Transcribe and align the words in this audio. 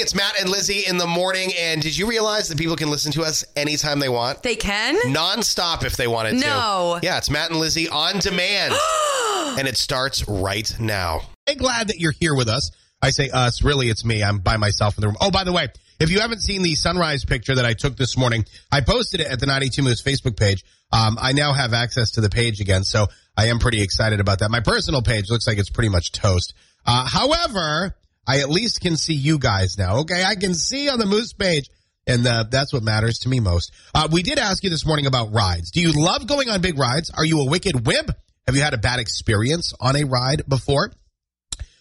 It's 0.00 0.14
Matt 0.14 0.40
and 0.40 0.48
Lizzie 0.48 0.86
in 0.86 0.96
the 0.96 1.06
morning. 1.06 1.52
And 1.58 1.82
did 1.82 1.94
you 1.94 2.08
realize 2.08 2.48
that 2.48 2.56
people 2.56 2.74
can 2.74 2.88
listen 2.88 3.12
to 3.12 3.22
us 3.22 3.44
anytime 3.54 4.00
they 4.00 4.08
want? 4.08 4.42
They 4.42 4.56
can? 4.56 4.96
Non-stop 5.12 5.84
if 5.84 5.98
they 5.98 6.06
wanted 6.06 6.40
to. 6.40 6.46
No. 6.46 6.98
Yeah, 7.02 7.18
it's 7.18 7.28
Matt 7.28 7.50
and 7.50 7.60
Lizzie 7.60 7.86
on 7.86 8.18
demand. 8.18 8.72
and 9.58 9.68
it 9.68 9.76
starts 9.76 10.26
right 10.26 10.74
now. 10.80 11.20
I'm 11.46 11.58
glad 11.58 11.88
that 11.88 11.98
you're 11.98 12.14
here 12.18 12.34
with 12.34 12.48
us. 12.48 12.70
I 13.02 13.10
say 13.10 13.28
us, 13.28 13.62
really 13.62 13.90
it's 13.90 14.02
me. 14.02 14.22
I'm 14.22 14.38
by 14.38 14.56
myself 14.56 14.96
in 14.96 15.02
the 15.02 15.08
room. 15.08 15.18
Oh, 15.20 15.30
by 15.30 15.44
the 15.44 15.52
way, 15.52 15.68
if 16.00 16.10
you 16.10 16.20
haven't 16.20 16.40
seen 16.40 16.62
the 16.62 16.76
sunrise 16.76 17.26
picture 17.26 17.54
that 17.54 17.66
I 17.66 17.74
took 17.74 17.98
this 17.98 18.16
morning, 18.16 18.46
I 18.72 18.80
posted 18.80 19.20
it 19.20 19.26
at 19.26 19.38
the 19.38 19.46
92 19.46 19.82
Moose 19.82 20.02
Facebook 20.02 20.38
page. 20.38 20.64
Um, 20.92 21.18
I 21.20 21.32
now 21.32 21.52
have 21.52 21.74
access 21.74 22.12
to 22.12 22.22
the 22.22 22.30
page 22.30 22.62
again, 22.62 22.84
so 22.84 23.08
I 23.36 23.48
am 23.48 23.58
pretty 23.58 23.82
excited 23.82 24.18
about 24.18 24.38
that. 24.38 24.50
My 24.50 24.60
personal 24.60 25.02
page 25.02 25.28
looks 25.28 25.46
like 25.46 25.58
it's 25.58 25.68
pretty 25.68 25.90
much 25.90 26.10
toast. 26.12 26.54
Uh, 26.86 27.06
however, 27.06 27.94
I 28.26 28.40
at 28.40 28.48
least 28.48 28.80
can 28.80 28.96
see 28.96 29.14
you 29.14 29.38
guys 29.38 29.78
now. 29.78 29.98
Okay, 29.98 30.22
I 30.24 30.34
can 30.34 30.54
see 30.54 30.88
on 30.88 30.98
the 30.98 31.06
Moose 31.06 31.32
page, 31.32 31.68
and 32.06 32.26
uh, 32.26 32.44
that's 32.50 32.72
what 32.72 32.82
matters 32.82 33.20
to 33.20 33.28
me 33.28 33.40
most. 33.40 33.72
Uh, 33.94 34.08
we 34.10 34.22
did 34.22 34.38
ask 34.38 34.62
you 34.62 34.70
this 34.70 34.86
morning 34.86 35.06
about 35.06 35.32
rides. 35.32 35.70
Do 35.70 35.80
you 35.80 35.92
love 35.92 36.26
going 36.26 36.48
on 36.48 36.60
big 36.60 36.78
rides? 36.78 37.10
Are 37.10 37.24
you 37.24 37.40
a 37.40 37.48
wicked 37.48 37.86
wimp? 37.86 38.10
Have 38.46 38.56
you 38.56 38.62
had 38.62 38.74
a 38.74 38.78
bad 38.78 38.98
experience 39.00 39.74
on 39.80 39.96
a 39.96 40.04
ride 40.04 40.42
before? 40.48 40.90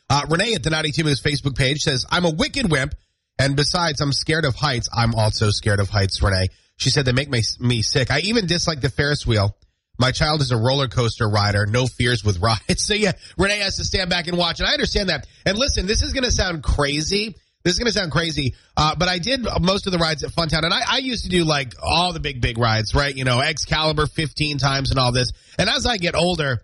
Uh, 0.10 0.26
Renee 0.30 0.56
at 0.56 0.64
the 0.64 0.70
92 0.72 1.04
Moose 1.04 1.22
Facebook 1.22 1.56
page 1.56 1.80
says, 1.80 2.06
I'm 2.10 2.26
a 2.26 2.32
wicked 2.32 2.72
wimp. 2.72 2.96
And 3.38 3.56
besides, 3.56 4.02
I'm 4.02 4.12
scared 4.12 4.44
of 4.44 4.56
heights. 4.56 4.90
I'm 4.94 5.16
also 5.16 5.50
scared 5.50 5.80
of 5.80 5.90
heights, 5.90 6.22
Renee. 6.22 6.50
She 6.76 6.90
said 6.90 7.06
they 7.06 7.14
make 7.14 7.30
me, 7.30 7.42
me 7.60 7.82
sick. 7.82 8.12
I 8.12 8.20
even 8.20 8.48
dislike 8.48 8.82
the 8.82 8.90
Ferris 8.90 9.26
wheel. 9.26 9.56
My 10.00 10.12
child 10.12 10.42
is 10.42 10.52
a 10.52 10.58
roller 10.58 10.88
coaster 10.88 11.30
rider. 11.30 11.66
No 11.66 11.86
fears 11.86 12.24
with 12.24 12.40
rides. 12.40 12.60
So 12.90 12.94
yeah, 12.94 13.12
Renee 13.38 13.60
has 13.60 13.76
to 13.78 13.84
stand 13.84 14.10
back 14.10 14.28
and 14.28 14.38
watch. 14.38 14.60
And 14.60 14.68
I 14.68 14.72
understand 14.72 15.10
that. 15.10 15.28
And 15.46 15.58
listen, 15.58 15.86
this 15.86 16.02
is 16.02 16.14
going 16.14 16.24
to 16.24 16.32
sound 16.32 16.64
crazy. 16.64 17.36
This 17.64 17.74
is 17.74 17.80
going 17.80 17.92
to 17.92 17.94
sound 17.94 18.12
crazy, 18.12 18.56
uh, 18.78 18.96
but 18.96 19.10
I 19.10 19.20
did 19.20 19.46
most 19.60 19.86
of 19.86 19.92
the 19.92 20.00
rides 20.00 20.24
at 20.24 20.32
Funtown, 20.32 20.64
and 20.64 20.74
I, 20.74 20.80
I 20.88 20.98
used 21.00 21.26
to 21.26 21.30
do 21.30 21.44
like 21.44 21.74
all 21.84 22.14
the 22.14 22.22
big, 22.22 22.40
big 22.40 22.58
rides, 22.58 22.96
right? 22.96 23.14
You 23.14 23.26
know, 23.26 23.42
Excalibur 23.42 24.08
15 24.08 24.60
times 24.60 24.92
and 24.92 25.00
all 25.00 25.12
this. 25.12 25.34
And 25.58 25.70
as 25.70 25.86
I 25.86 25.98
get 25.98 26.16
older, 26.16 26.62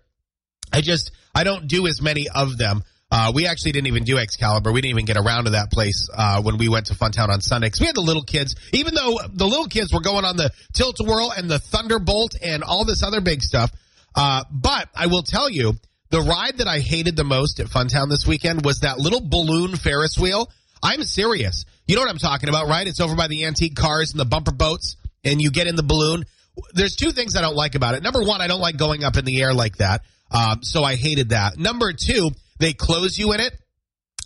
I 0.72 0.80
just 0.80 1.12
I 1.34 1.44
don't 1.44 1.68
do 1.68 1.86
as 1.86 2.00
many 2.00 2.28
of 2.30 2.56
them. 2.56 2.82
Uh, 3.10 3.30
we 3.34 3.46
actually 3.46 3.72
didn't 3.72 3.86
even 3.86 4.04
do 4.04 4.18
Excalibur. 4.18 4.72
We 4.72 4.80
didn't 4.80 4.98
even 4.98 5.04
get 5.04 5.16
around 5.16 5.44
to 5.44 5.50
that 5.50 5.70
place 5.70 6.08
uh, 6.12 6.42
when 6.42 6.58
we 6.58 6.68
went 6.68 6.86
to 6.86 6.94
Funtown 6.94 7.28
on 7.28 7.40
Sunday 7.40 7.68
because 7.68 7.80
we 7.80 7.86
had 7.86 7.94
the 7.94 8.00
little 8.00 8.24
kids. 8.24 8.56
Even 8.72 8.94
though 8.94 9.18
the 9.32 9.46
little 9.46 9.66
kids 9.66 9.92
were 9.92 10.00
going 10.00 10.24
on 10.24 10.36
the 10.36 10.50
Tilt 10.72 10.98
a 11.00 11.04
Whirl 11.04 11.32
and 11.36 11.48
the 11.48 11.60
Thunderbolt 11.60 12.34
and 12.42 12.64
all 12.64 12.84
this 12.84 13.02
other 13.02 13.20
big 13.20 13.42
stuff. 13.42 13.70
Uh, 14.14 14.42
but 14.50 14.88
I 14.94 15.06
will 15.06 15.22
tell 15.22 15.48
you, 15.48 15.74
the 16.10 16.20
ride 16.20 16.58
that 16.58 16.66
I 16.66 16.80
hated 16.80 17.16
the 17.16 17.24
most 17.24 17.60
at 17.60 17.66
Funtown 17.66 18.08
this 18.08 18.26
weekend 18.26 18.64
was 18.64 18.80
that 18.80 18.98
little 18.98 19.20
balloon 19.20 19.76
Ferris 19.76 20.18
wheel. 20.18 20.50
I'm 20.82 21.02
serious. 21.02 21.64
You 21.86 21.94
know 21.96 22.02
what 22.02 22.10
I'm 22.10 22.18
talking 22.18 22.48
about, 22.48 22.68
right? 22.68 22.86
It's 22.86 23.00
over 23.00 23.14
by 23.14 23.28
the 23.28 23.44
antique 23.44 23.76
cars 23.76 24.12
and 24.12 24.20
the 24.20 24.24
bumper 24.24 24.52
boats, 24.52 24.96
and 25.24 25.40
you 25.40 25.50
get 25.50 25.66
in 25.66 25.76
the 25.76 25.82
balloon. 25.82 26.24
There's 26.72 26.96
two 26.96 27.10
things 27.10 27.36
I 27.36 27.40
don't 27.40 27.56
like 27.56 27.74
about 27.74 27.94
it. 27.94 28.02
Number 28.02 28.22
one, 28.22 28.40
I 28.40 28.46
don't 28.46 28.60
like 28.60 28.76
going 28.76 29.04
up 29.04 29.16
in 29.16 29.24
the 29.24 29.42
air 29.42 29.52
like 29.52 29.76
that. 29.78 30.02
Um, 30.30 30.62
so 30.62 30.82
I 30.82 30.96
hated 30.96 31.30
that. 31.30 31.58
Number 31.58 31.92
two, 31.92 32.30
they 32.58 32.72
close 32.72 33.18
you 33.18 33.32
in 33.32 33.40
it 33.40 33.52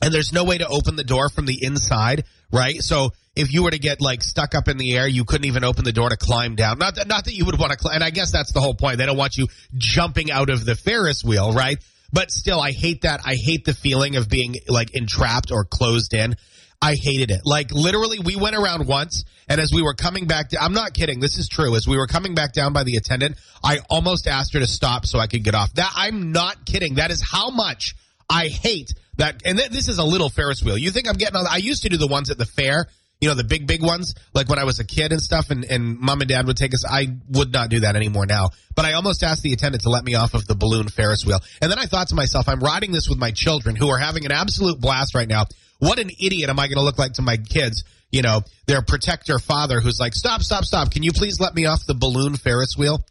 and 0.03 0.13
there's 0.13 0.33
no 0.33 0.45
way 0.45 0.59
to 0.59 0.67
open 0.67 0.97
the 0.97 1.05
door 1.05 1.29
from 1.29 1.47
the 1.47 1.59
inside, 1.63 2.25
right? 2.53 2.83
So 2.83 3.11
if 3.37 3.53
you 3.53 3.63
were 3.63 3.71
to 3.71 3.79
get 3.79 4.01
like 4.01 4.23
stuck 4.23 4.55
up 4.55 4.69
in 4.69 4.77
the 4.77 4.97
air, 4.97 5.07
you 5.07 5.25
couldn't 5.25 5.47
even 5.47 5.65
open 5.65 5.85
the 5.85 5.93
door 5.93 6.09
to 6.09 6.17
climb 6.17 6.57
down. 6.57 6.79
Not 6.79 6.97
that, 6.97 7.07
not 7.07 7.25
that 7.27 7.35
you 7.35 7.45
would 7.47 7.59
want 7.59 7.73
to 7.73 7.79
climb. 7.79 7.97
And 7.97 8.05
I 8.05 8.11
guess 8.11 8.33
that's 8.33 8.53
the 8.53 8.61
whole 8.61 8.75
point. 8.75 8.99
They 8.99 9.07
don't 9.07 9.17
want 9.17 9.37
you 9.37 9.47
jumping 9.77 10.31
out 10.31 10.51
of 10.51 10.65
the 10.65 10.75
Ferris 10.75 11.23
wheel, 11.23 11.53
right? 11.53 11.79
But 12.13 12.31
still, 12.31 12.61
I 12.61 12.73
hate 12.73 13.03
that. 13.03 13.21
I 13.25 13.37
hate 13.37 13.65
the 13.65 13.75
feeling 13.75 14.17
of 14.17 14.29
being 14.29 14.57
like 14.69 14.95
entrapped 14.95 15.53
or 15.53 15.65
closed 15.65 16.13
in. 16.13 16.35
I 16.83 16.95
hated 16.95 17.31
it. 17.31 17.43
Like 17.45 17.73
literally, 17.73 18.19
we 18.19 18.37
went 18.37 18.57
around 18.57 18.89
once, 18.89 19.25
and 19.49 19.61
as 19.61 19.71
we 19.71 19.83
were 19.83 19.95
coming 19.95 20.27
back, 20.27 20.49
to, 20.49 20.63
I'm 20.63 20.73
not 20.73 20.95
kidding. 20.95 21.21
This 21.21 21.39
is 21.39 21.47
true. 21.47 21.77
As 21.77 21.87
we 21.87 21.99
were 21.99 22.07
coming 22.07 22.35
back 22.35 22.55
down 22.55 22.73
by 22.73 22.85
the 22.85 22.97
attendant, 22.97 23.37
I 23.63 23.81
almost 23.91 24.27
asked 24.27 24.55
her 24.55 24.61
to 24.61 24.67
stop 24.67 25.05
so 25.05 25.19
I 25.19 25.27
could 25.27 25.45
get 25.45 25.55
off. 25.55 25.75
That 25.75 25.93
I'm 25.95 26.33
not 26.33 26.65
kidding. 26.65 26.95
That 26.95 27.11
is 27.11 27.23
how 27.23 27.51
much 27.51 27.95
I 28.31 28.47
hate 28.49 28.95
that. 29.17 29.43
And 29.45 29.59
th- 29.59 29.71
this 29.71 29.89
is 29.89 29.99
a 29.99 30.05
little 30.05 30.31
Ferris 30.31 30.63
wheel. 30.63 30.79
You 30.79 30.91
think 30.91 31.09
I'm 31.09 31.17
getting? 31.17 31.37
I 31.37 31.57
used 31.57 31.83
to 31.83 31.89
do 31.89 31.97
the 31.97 32.07
ones 32.07 32.31
at 32.31 32.39
the 32.39 32.47
fair. 32.47 32.87
You 33.21 33.29
know, 33.29 33.35
the 33.35 33.45
big, 33.45 33.67
big 33.67 33.83
ones, 33.83 34.15
like 34.33 34.49
when 34.49 34.59
I 34.59 34.65
was 34.65 34.81
a 34.81 34.85
kid 34.85 35.13
and 35.13 35.21
stuff, 35.21 35.51
and, 35.51 35.63
and 35.65 35.99
mom 35.99 36.23
and 36.23 36.29
dad 36.31 36.47
would 36.47 36.57
take 36.57 36.73
us. 36.73 36.87
I 36.89 37.09
would 37.29 37.53
not 37.53 37.69
do 37.69 37.81
that 37.81 37.95
anymore 37.95 38.25
now. 38.25 38.49
But 38.75 38.87
I 38.87 38.95
almost 38.95 39.23
asked 39.23 39.43
the 39.43 39.53
attendant 39.53 39.83
to 39.83 39.91
let 39.91 40.05
me 40.05 40.15
off 40.15 40.33
of 40.33 40.47
the 40.47 40.55
balloon 40.55 40.89
Ferris 40.89 41.27
wheel. 41.27 41.41
And 41.61 41.71
then 41.71 41.79
I 41.79 41.85
thought 41.85 42.09
to 42.09 42.15
myself, 42.15 42.49
I'm 42.49 42.61
riding 42.61 42.93
this 42.93 43.11
with 43.11 43.19
my 43.19 43.31
children 43.31 43.77
who 43.77 43.91
are 43.91 43.99
having 43.99 44.25
an 44.25 44.33
absolute 44.33 44.81
blast 44.81 45.15
right 45.15 45.29
now. 45.29 45.45
What 45.81 45.99
an 45.99 46.09
idiot 46.19 46.49
am 46.49 46.59
I 46.59 46.69
going 46.69 46.79
to 46.79 46.83
look 46.83 46.99
like 46.99 47.15
to 47.15 47.23
my 47.23 47.37
kids? 47.37 47.85
You 48.11 48.23
know, 48.23 48.41
their 48.67 48.81
protector 48.81 49.39
father 49.39 49.81
who's 49.81 50.01
like, 50.01 50.15
stop, 50.15 50.41
stop, 50.41 50.65
stop. 50.65 50.91
Can 50.91 51.03
you 51.03 51.13
please 51.13 51.41
let 51.41 51.55
me 51.55 51.67
off 51.67 51.85
the 51.85 51.95
balloon 51.95 52.37
Ferris 52.37 52.75
wheel? 52.77 53.05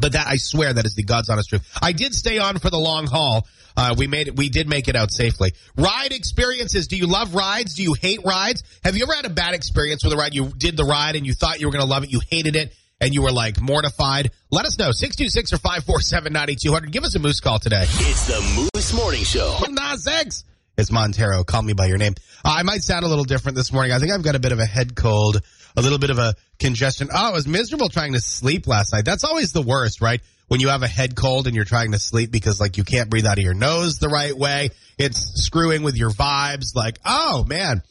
But 0.00 0.12
that 0.12 0.26
I 0.26 0.36
swear 0.36 0.72
that 0.72 0.86
is 0.86 0.94
the 0.94 1.02
God's 1.02 1.28
honest 1.28 1.48
truth. 1.48 1.78
I 1.80 1.92
did 1.92 2.14
stay 2.14 2.38
on 2.38 2.58
for 2.58 2.70
the 2.70 2.78
long 2.78 3.06
haul. 3.06 3.46
Uh, 3.76 3.94
we 3.96 4.06
made 4.06 4.28
it. 4.28 4.36
We 4.36 4.48
did 4.48 4.68
make 4.68 4.88
it 4.88 4.94
out 4.96 5.10
safely. 5.10 5.52
Ride 5.76 6.12
experiences. 6.12 6.86
Do 6.88 6.96
you 6.96 7.06
love 7.06 7.34
rides? 7.34 7.74
Do 7.74 7.82
you 7.82 7.94
hate 7.94 8.20
rides? 8.24 8.62
Have 8.84 8.96
you 8.96 9.04
ever 9.04 9.14
had 9.14 9.24
a 9.24 9.30
bad 9.30 9.54
experience 9.54 10.04
with 10.04 10.12
a 10.12 10.16
ride? 10.16 10.34
You 10.34 10.50
did 10.56 10.76
the 10.76 10.84
ride 10.84 11.16
and 11.16 11.26
you 11.26 11.34
thought 11.34 11.60
you 11.60 11.66
were 11.66 11.72
going 11.72 11.84
to 11.84 11.88
love 11.90 12.04
it. 12.04 12.10
You 12.10 12.20
hated 12.30 12.54
it 12.54 12.74
and 13.00 13.14
you 13.14 13.22
were 13.22 13.32
like 13.32 13.60
mortified. 13.60 14.30
Let 14.50 14.66
us 14.66 14.78
know. 14.78 14.92
626 14.92 15.52
or 15.54 15.58
547 15.58 16.32
9200. 16.32 16.92
Give 16.92 17.02
us 17.04 17.14
a 17.16 17.18
moose 17.18 17.40
call 17.40 17.58
today. 17.58 17.82
It's 17.84 18.26
the 18.26 18.68
Moose 18.74 18.92
Morning 18.94 19.24
Show. 19.24 19.58
Nas 19.68 20.06
X. 20.06 20.44
It's 20.76 20.90
Montero. 20.90 21.44
Call 21.44 21.62
me 21.62 21.74
by 21.74 21.86
your 21.86 21.98
name. 21.98 22.14
Uh, 22.44 22.54
I 22.56 22.62
might 22.62 22.82
sound 22.82 23.04
a 23.04 23.08
little 23.08 23.24
different 23.24 23.56
this 23.56 23.72
morning. 23.72 23.92
I 23.92 23.98
think 23.98 24.12
I've 24.12 24.22
got 24.22 24.36
a 24.36 24.40
bit 24.40 24.52
of 24.52 24.58
a 24.58 24.64
head 24.64 24.96
cold, 24.96 25.40
a 25.76 25.82
little 25.82 25.98
bit 25.98 26.10
of 26.10 26.18
a 26.18 26.34
congestion. 26.58 27.08
Oh, 27.12 27.28
I 27.28 27.32
was 27.32 27.46
miserable 27.46 27.88
trying 27.88 28.14
to 28.14 28.20
sleep 28.20 28.66
last 28.66 28.92
night. 28.92 29.04
That's 29.04 29.24
always 29.24 29.52
the 29.52 29.62
worst, 29.62 30.00
right? 30.00 30.20
When 30.48 30.60
you 30.60 30.68
have 30.68 30.82
a 30.82 30.88
head 30.88 31.14
cold 31.14 31.46
and 31.46 31.54
you're 31.54 31.64
trying 31.64 31.92
to 31.92 31.98
sleep 31.98 32.30
because 32.30 32.60
like 32.60 32.76
you 32.76 32.84
can't 32.84 33.10
breathe 33.10 33.26
out 33.26 33.38
of 33.38 33.44
your 33.44 33.54
nose 33.54 33.98
the 33.98 34.08
right 34.08 34.36
way. 34.36 34.70
It's 34.98 35.42
screwing 35.42 35.82
with 35.82 35.96
your 35.96 36.10
vibes. 36.10 36.74
Like, 36.74 36.98
oh 37.04 37.44
man, 37.44 37.82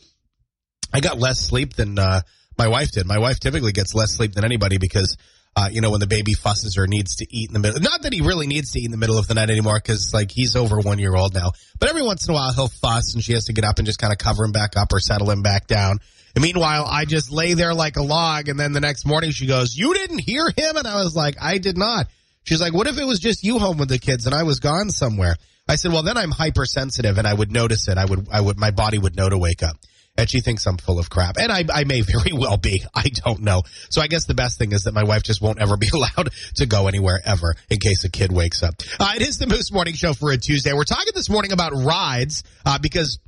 I 0.93 0.99
got 0.99 1.19
less 1.19 1.39
sleep 1.39 1.75
than, 1.75 1.97
uh, 1.97 2.21
my 2.57 2.67
wife 2.67 2.91
did. 2.91 3.07
My 3.07 3.17
wife 3.17 3.39
typically 3.39 3.71
gets 3.71 3.95
less 3.95 4.13
sleep 4.13 4.33
than 4.33 4.45
anybody 4.45 4.77
because 4.77 5.17
uh, 5.55 5.69
you 5.71 5.81
know, 5.81 5.91
when 5.91 5.99
the 5.99 6.07
baby 6.07 6.33
fusses 6.33 6.77
or 6.77 6.87
needs 6.87 7.17
to 7.17 7.27
eat 7.29 7.49
in 7.49 7.53
the 7.53 7.59
middle. 7.59 7.79
Not 7.81 8.03
that 8.03 8.13
he 8.13 8.21
really 8.21 8.47
needs 8.47 8.71
to 8.71 8.79
eat 8.79 8.85
in 8.85 8.91
the 8.91 8.97
middle 8.97 9.17
of 9.17 9.27
the 9.27 9.33
night 9.33 9.49
anymore 9.49 9.77
because, 9.77 10.13
like, 10.13 10.31
he's 10.31 10.55
over 10.55 10.79
one 10.79 10.97
year 10.97 11.13
old 11.13 11.33
now. 11.33 11.51
But 11.79 11.89
every 11.89 12.03
once 12.03 12.27
in 12.27 12.31
a 12.31 12.35
while, 12.35 12.53
he'll 12.53 12.69
fuss 12.69 13.13
and 13.13 13.23
she 13.23 13.33
has 13.33 13.45
to 13.45 13.53
get 13.53 13.65
up 13.65 13.77
and 13.77 13.85
just 13.85 13.99
kind 13.99 14.13
of 14.13 14.17
cover 14.17 14.45
him 14.45 14.53
back 14.53 14.77
up 14.77 14.93
or 14.93 14.99
settle 14.99 15.29
him 15.29 15.41
back 15.41 15.67
down. 15.67 15.99
And 16.35 16.41
meanwhile, 16.41 16.85
I 16.89 17.03
just 17.03 17.31
lay 17.31 17.53
there 17.53 17.73
like 17.73 17.97
a 17.97 18.01
log. 18.01 18.47
And 18.47 18.57
then 18.57 18.71
the 18.71 18.79
next 18.79 19.05
morning, 19.05 19.31
she 19.31 19.45
goes, 19.45 19.75
You 19.75 19.93
didn't 19.93 20.19
hear 20.19 20.47
him? 20.47 20.77
And 20.77 20.87
I 20.87 21.03
was 21.03 21.15
like, 21.15 21.35
I 21.41 21.57
did 21.57 21.77
not. 21.77 22.07
She's 22.43 22.61
like, 22.61 22.73
What 22.73 22.87
if 22.87 22.97
it 22.97 23.05
was 23.05 23.19
just 23.19 23.43
you 23.43 23.59
home 23.59 23.77
with 23.77 23.89
the 23.89 23.99
kids 23.99 24.25
and 24.25 24.33
I 24.33 24.43
was 24.43 24.61
gone 24.61 24.89
somewhere? 24.89 25.35
I 25.67 25.75
said, 25.75 25.91
Well, 25.91 26.03
then 26.03 26.15
I'm 26.15 26.31
hypersensitive 26.31 27.17
and 27.17 27.27
I 27.27 27.33
would 27.33 27.51
notice 27.51 27.89
it. 27.89 27.97
I 27.97 28.05
would, 28.05 28.27
I 28.31 28.39
would, 28.39 28.57
my 28.57 28.71
body 28.71 28.97
would 28.97 29.17
know 29.17 29.27
to 29.27 29.37
wake 29.37 29.63
up 29.63 29.75
and 30.17 30.29
she 30.29 30.41
thinks 30.41 30.65
I'm 30.65 30.77
full 30.77 30.99
of 30.99 31.09
crap. 31.09 31.37
And 31.37 31.51
I, 31.51 31.63
I 31.73 31.83
may 31.85 32.01
very 32.01 32.33
well 32.33 32.57
be. 32.57 32.83
I 32.93 33.09
don't 33.09 33.41
know. 33.41 33.63
So 33.89 34.01
I 34.01 34.07
guess 34.07 34.25
the 34.25 34.33
best 34.33 34.57
thing 34.57 34.71
is 34.71 34.83
that 34.83 34.93
my 34.93 35.03
wife 35.03 35.23
just 35.23 35.41
won't 35.41 35.59
ever 35.59 35.77
be 35.77 35.89
allowed 35.93 36.29
to 36.55 36.65
go 36.65 36.87
anywhere 36.87 37.19
ever 37.23 37.55
in 37.69 37.79
case 37.79 38.03
a 38.03 38.09
kid 38.09 38.31
wakes 38.31 38.63
up. 38.63 38.75
Uh, 38.99 39.13
it 39.15 39.21
is 39.21 39.37
the 39.37 39.47
Moose 39.47 39.71
Morning 39.71 39.93
Show 39.93 40.13
for 40.13 40.31
a 40.31 40.37
Tuesday. 40.37 40.73
We're 40.73 40.83
talking 40.83 41.13
this 41.15 41.29
morning 41.29 41.51
about 41.51 41.73
rides 41.73 42.43
uh, 42.65 42.77
because 42.79 43.19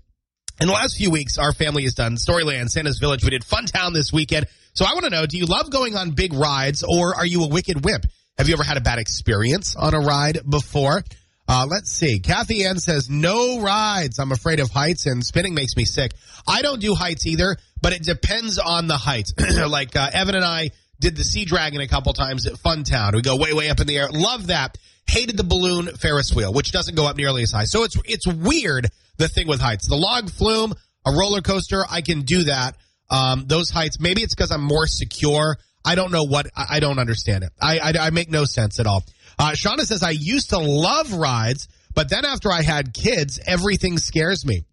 in 0.62 0.68
the 0.68 0.74
last 0.74 0.98
few 0.98 1.10
weeks, 1.10 1.38
our 1.38 1.54
family 1.54 1.84
has 1.84 1.94
done 1.94 2.16
Storyland, 2.16 2.70
Santa's 2.70 3.00
Village. 3.00 3.24
We 3.24 3.32
did 3.32 3.44
Funtown 3.44 3.94
this 3.94 4.14
weekend. 4.14 4.46
So 4.74 4.86
I 4.86 4.94
want 4.94 5.06
to 5.06 5.10
know, 5.10 5.26
do 5.26 5.38
you 5.38 5.46
love 5.46 5.72
going 5.72 5.96
on 5.96 6.12
big 6.12 6.34
rides 6.34 6.84
or 6.84 7.16
are 7.16 7.26
you 7.26 7.44
a 7.44 7.48
wicked 7.48 7.84
wimp? 7.84 8.06
Have 8.38 8.48
you 8.48 8.56
ever 8.56 8.64
had 8.64 8.78
a 8.78 8.82
bad 8.82 9.00
experience 9.00 9.76
on 9.76 9.94
a 9.94 10.00
ride 10.00 10.40
before? 10.48 11.04
Uh, 11.48 11.68
let's 11.70 11.92
see. 11.92 12.20
Kathy 12.20 12.66
Ann 12.66 12.80
says, 12.80 13.10
no 13.10 13.60
rides. 13.60 14.20
I'm 14.20 14.32
afraid 14.32 14.60
of 14.60 14.72
heights 14.72 15.06
and 15.06 15.24
spinning 15.24 15.54
makes 15.54 15.76
me 15.76 15.86
sick. 15.86 16.14
I 16.48 16.62
don't 16.62 16.80
do 16.80 16.96
heights 16.96 17.26
either, 17.26 17.58
but 17.82 17.94
it 17.94 18.04
depends 18.04 18.60
on 18.60 18.88
the 18.88 18.98
heights. 18.98 19.34
like 19.68 19.96
uh, 19.96 20.10
Evan 20.14 20.36
and 20.36 20.46
I 20.46 20.72
did 21.00 21.18
the 21.18 21.24
Sea 21.24 21.44
Dragon 21.44 21.82
a 21.82 21.88
couple 21.88 22.14
times 22.14 22.48
at 22.48 22.54
Funtown. 22.54 23.14
We 23.14 23.22
go 23.22 23.36
way, 23.36 23.52
way 23.54 23.70
up 23.70 23.82
in 23.82 23.88
the 23.88 23.98
air. 23.98 24.08
Love 24.10 24.48
that. 24.48 24.78
Hated 25.06 25.36
the 25.36 25.44
balloon 25.44 25.88
Ferris 25.98 26.34
wheel, 26.34 26.54
which 26.54 26.72
doesn't 26.72 26.96
go 26.96 27.06
up 27.06 27.18
nearly 27.18 27.44
as 27.44 27.52
high. 27.52 27.66
So 27.66 27.84
it's 27.84 27.98
it's 28.06 28.26
weird 28.26 28.88
the 29.18 29.28
thing 29.28 29.48
with 29.48 29.60
heights. 29.60 29.90
The 29.90 29.98
log 29.98 30.30
flume, 30.30 30.74
a 31.06 31.12
roller 31.12 31.42
coaster, 31.42 31.84
I 31.90 32.00
can 32.00 32.22
do 32.22 32.44
that. 32.46 32.78
Um, 33.10 33.44
those 33.48 33.70
heights, 33.70 34.00
maybe 34.00 34.22
it's 34.22 34.34
because 34.34 34.52
I'm 34.52 34.64
more 34.64 34.88
secure. 34.88 35.58
I 35.84 35.96
don't 35.96 36.14
know 36.14 36.24
what. 36.24 36.48
I, 36.56 36.78
I 36.78 36.80
don't 36.80 37.00
understand 37.00 37.44
it. 37.44 37.52
I, 37.62 37.80
I 37.80 38.08
I 38.08 38.10
make 38.12 38.32
no 38.32 38.46
sense 38.46 38.80
at 38.80 38.88
all. 38.88 39.04
Uh, 39.38 39.52
Shauna 39.52 39.82
says, 39.82 40.04
I 40.04 40.12
used 40.12 40.52
to 40.52 40.60
love 40.60 41.14
rides, 41.14 41.68
but 41.94 42.10
then 42.10 42.26
after 42.26 42.52
I 42.52 42.62
had 42.62 42.94
kids, 42.94 43.40
everything 43.46 43.98
scares 43.98 44.46
me. 44.46 44.64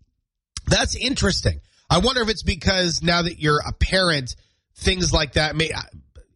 That's 0.66 0.96
interesting. 0.96 1.60
I 1.88 1.98
wonder 1.98 2.22
if 2.22 2.28
it's 2.28 2.42
because 2.42 3.02
now 3.02 3.22
that 3.22 3.40
you're 3.40 3.60
a 3.66 3.72
parent, 3.72 4.36
things 4.76 5.12
like 5.12 5.34
that 5.34 5.56
may. 5.56 5.70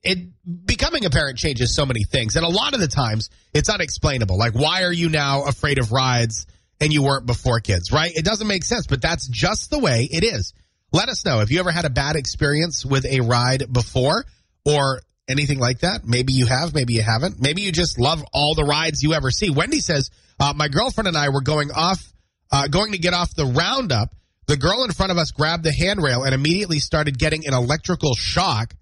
It 0.03 0.19
becoming 0.67 1.06
a 1.06 1.11
parent 1.11 1.38
changes 1.38 1.75
so 1.75 1.87
many 1.87 2.05
things, 2.05 2.37
and 2.37 2.44
a 2.44 2.49
lot 2.49 2.75
of 2.75 2.81
the 2.81 2.88
times 2.88 3.31
it's 3.55 3.71
unexplainable. 3.71 4.37
Like, 4.37 4.55
why 4.55 4.82
are 4.82 4.93
you 4.93 5.09
now 5.09 5.44
afraid 5.44 5.79
of 5.79 5.93
rides 5.93 6.47
and 6.81 6.93
you 6.93 7.03
weren't 7.03 7.25
before 7.25 7.61
kids? 7.61 7.91
Right? 7.91 8.12
It 8.15 8.25
doesn't 8.25 8.47
make 8.47 8.65
sense, 8.65 8.87
but 8.87 9.00
that's 9.00 9.27
just 9.29 9.70
the 9.70 9.79
way 9.79 10.06
it 10.11 10.25
is. 10.25 10.53
Let 10.93 11.09
us 11.09 11.25
know. 11.25 11.41
if 11.41 11.50
you 11.50 11.59
ever 11.59 11.73
had 11.73 11.87
a 11.87 11.91
bad 11.91 12.17
experience 12.17 12.85
with 12.85 13.05
a 13.05 13.20
ride 13.20 13.73
before 13.73 14.25
or 14.65 15.00
anything 15.29 15.59
like 15.59 15.81
that? 15.81 16.05
Maybe 16.05 16.32
you 16.32 16.47
have, 16.47 16.75
maybe 16.75 16.94
you 16.94 17.03
haven't. 17.03 17.41
Maybe 17.41 17.62
you 17.62 17.73
just 17.73 17.99
love 17.99 18.25
all 18.32 18.55
the 18.55 18.65
rides 18.65 19.03
you 19.03 19.15
ever 19.15 19.31
see. 19.31 19.50
Wendy 19.50 19.81
says, 19.81 20.11
uh, 20.38 20.53
my 20.55 20.69
girlfriend 20.69 21.09
and 21.09 21.17
I 21.17 21.29
were 21.29 21.41
going 21.41 21.71
off, 21.71 22.03
uh, 22.50 22.69
going 22.69 22.93
to 22.93 22.99
get 22.99 23.15
off 23.15 23.35
the 23.35 23.47
roundup. 23.47 24.11
The 24.47 24.56
girl 24.56 24.85
in 24.85 24.93
front 24.93 25.11
of 25.11 25.19
us 25.19 25.31
grabbed 25.31 25.65
the 25.65 25.73
handrail 25.73 26.25
and 26.25 26.35
immediately 26.35 26.79
started 26.79 27.19
getting 27.19 27.47
an 27.47 27.55
electrical 27.55 28.15
shock. 28.15 28.75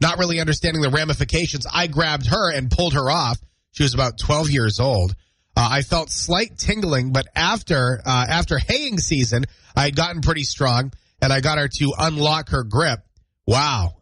Not 0.00 0.18
really 0.18 0.40
understanding 0.40 0.82
the 0.82 0.90
ramifications, 0.90 1.66
I 1.72 1.86
grabbed 1.86 2.26
her 2.26 2.52
and 2.52 2.70
pulled 2.70 2.94
her 2.94 3.10
off. 3.10 3.38
She 3.72 3.82
was 3.82 3.94
about 3.94 4.18
12 4.18 4.50
years 4.50 4.80
old. 4.80 5.14
Uh, 5.56 5.68
I 5.70 5.82
felt 5.82 6.10
slight 6.10 6.56
tingling, 6.56 7.12
but 7.12 7.26
after 7.34 8.00
uh, 8.04 8.26
after 8.28 8.58
haying 8.58 8.98
season, 8.98 9.44
I 9.74 9.84
had 9.84 9.96
gotten 9.96 10.20
pretty 10.20 10.44
strong, 10.44 10.92
and 11.20 11.32
I 11.32 11.40
got 11.40 11.58
her 11.58 11.66
to 11.66 11.92
unlock 11.98 12.50
her 12.50 12.62
grip. 12.62 13.00
Wow! 13.44 13.97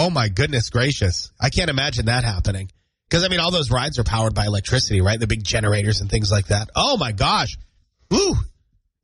Oh 0.00 0.10
my 0.10 0.28
goodness 0.28 0.70
gracious! 0.70 1.32
I 1.40 1.50
can't 1.50 1.70
imagine 1.70 2.06
that 2.06 2.22
happening. 2.22 2.70
Because 3.10 3.24
I 3.24 3.28
mean, 3.28 3.40
all 3.40 3.50
those 3.50 3.72
rides 3.72 3.98
are 3.98 4.04
powered 4.04 4.32
by 4.32 4.46
electricity, 4.46 5.00
right? 5.00 5.18
The 5.18 5.26
big 5.26 5.42
generators 5.42 6.00
and 6.00 6.08
things 6.08 6.30
like 6.30 6.46
that. 6.46 6.70
Oh 6.76 6.96
my 6.96 7.10
gosh! 7.10 7.56
Woo! 8.08 8.36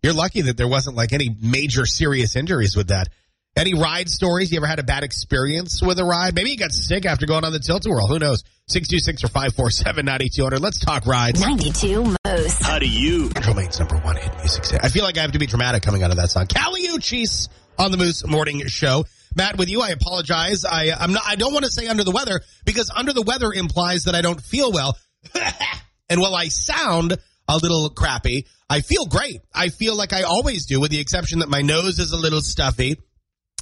You're 0.05 0.13
lucky 0.13 0.43
that 0.43 0.57
there 0.57 0.69
wasn't 0.69 0.95
like 0.95 1.13
any 1.13 1.35
major 1.43 1.85
serious 1.85 2.37
injuries 2.37 2.77
with 2.77 2.89
that. 2.89 3.09
Any 3.57 3.75
ride 3.75 4.09
stories? 4.09 4.53
You 4.53 4.59
ever 4.59 4.69
had 4.69 4.79
a 4.79 4.85
bad 4.85 5.03
experience 5.03 5.83
with 5.83 5.99
a 5.99 6.05
ride? 6.05 6.37
Maybe 6.37 6.51
you 6.51 6.57
got 6.57 6.71
sick 6.71 7.07
after 7.07 7.27
going 7.27 7.45
on 7.45 7.53
the 7.53 7.59
tilt 7.59 7.87
a 7.87 7.91
whirl. 7.91 8.07
Who 8.07 8.21
knows? 8.21 8.45
626 8.69 9.25
or 9.25 9.29
547 9.29 10.07
9200. 10.07 10.61
Let's 10.61 10.79
talk 10.79 11.07
rides. 11.07 11.41
92 11.41 12.05
Moose. 12.05 12.63
How 12.63 12.79
do 12.79 12.89
you 12.89 13.31
Domain's 13.31 13.81
number 13.81 13.97
one 13.97 14.15
hit 14.15 14.33
music. 14.39 14.65
I 14.81 14.91
feel 14.91 15.03
like 15.03 15.19
I 15.19 15.23
have 15.23 15.33
to 15.33 15.41
be 15.41 15.47
dramatic 15.47 15.83
coming 15.83 16.05
out 16.05 16.13
of 16.13 16.19
that 16.19 16.31
song. 16.31 16.47
Kali 16.47 16.87
Uchis 16.87 17.49
on 17.79 17.91
the 17.91 17.97
Moose 17.97 18.25
Morning 18.25 18.63
Show. 18.67 19.05
Matt, 19.37 19.59
with 19.59 19.69
you, 19.69 19.81
I 19.81 19.91
apologize. 19.91 20.65
I 20.65 20.93
I'm 20.93 21.13
not. 21.13 21.23
I 21.27 21.37
don't 21.37 21.53
want 21.53 21.65
to 21.65 21.71
say 21.71 21.87
under 21.87 22.05
the 22.05 22.13
weather 22.13 22.41
because 22.65 22.91
under 22.95 23.13
the 23.13 23.23
weather 23.23 23.53
implies 23.53 24.05
that 24.05 24.15
I 24.15 24.23
don't 24.23 24.41
feel 24.41 24.73
well. 24.73 24.97
and 26.09 26.21
while 26.21 26.35
I 26.35 26.49
sound 26.49 27.17
a 27.49 27.57
little 27.57 27.91
crappy, 27.91 28.47
I 28.71 28.81
feel 28.81 29.07
great. 29.07 29.41
I 29.55 29.69
feel 29.69 29.97
like 29.97 30.13
I 30.13 30.23
always 30.23 30.67
do, 30.67 30.81
with 30.81 30.91
the 30.91 31.01
exception 31.01 31.41
that 31.41 31.49
my 31.49 31.63
nose 31.63 31.99
is 31.99 32.13
a 32.13 32.17
little 32.17 32.41
stuffy 32.41 32.97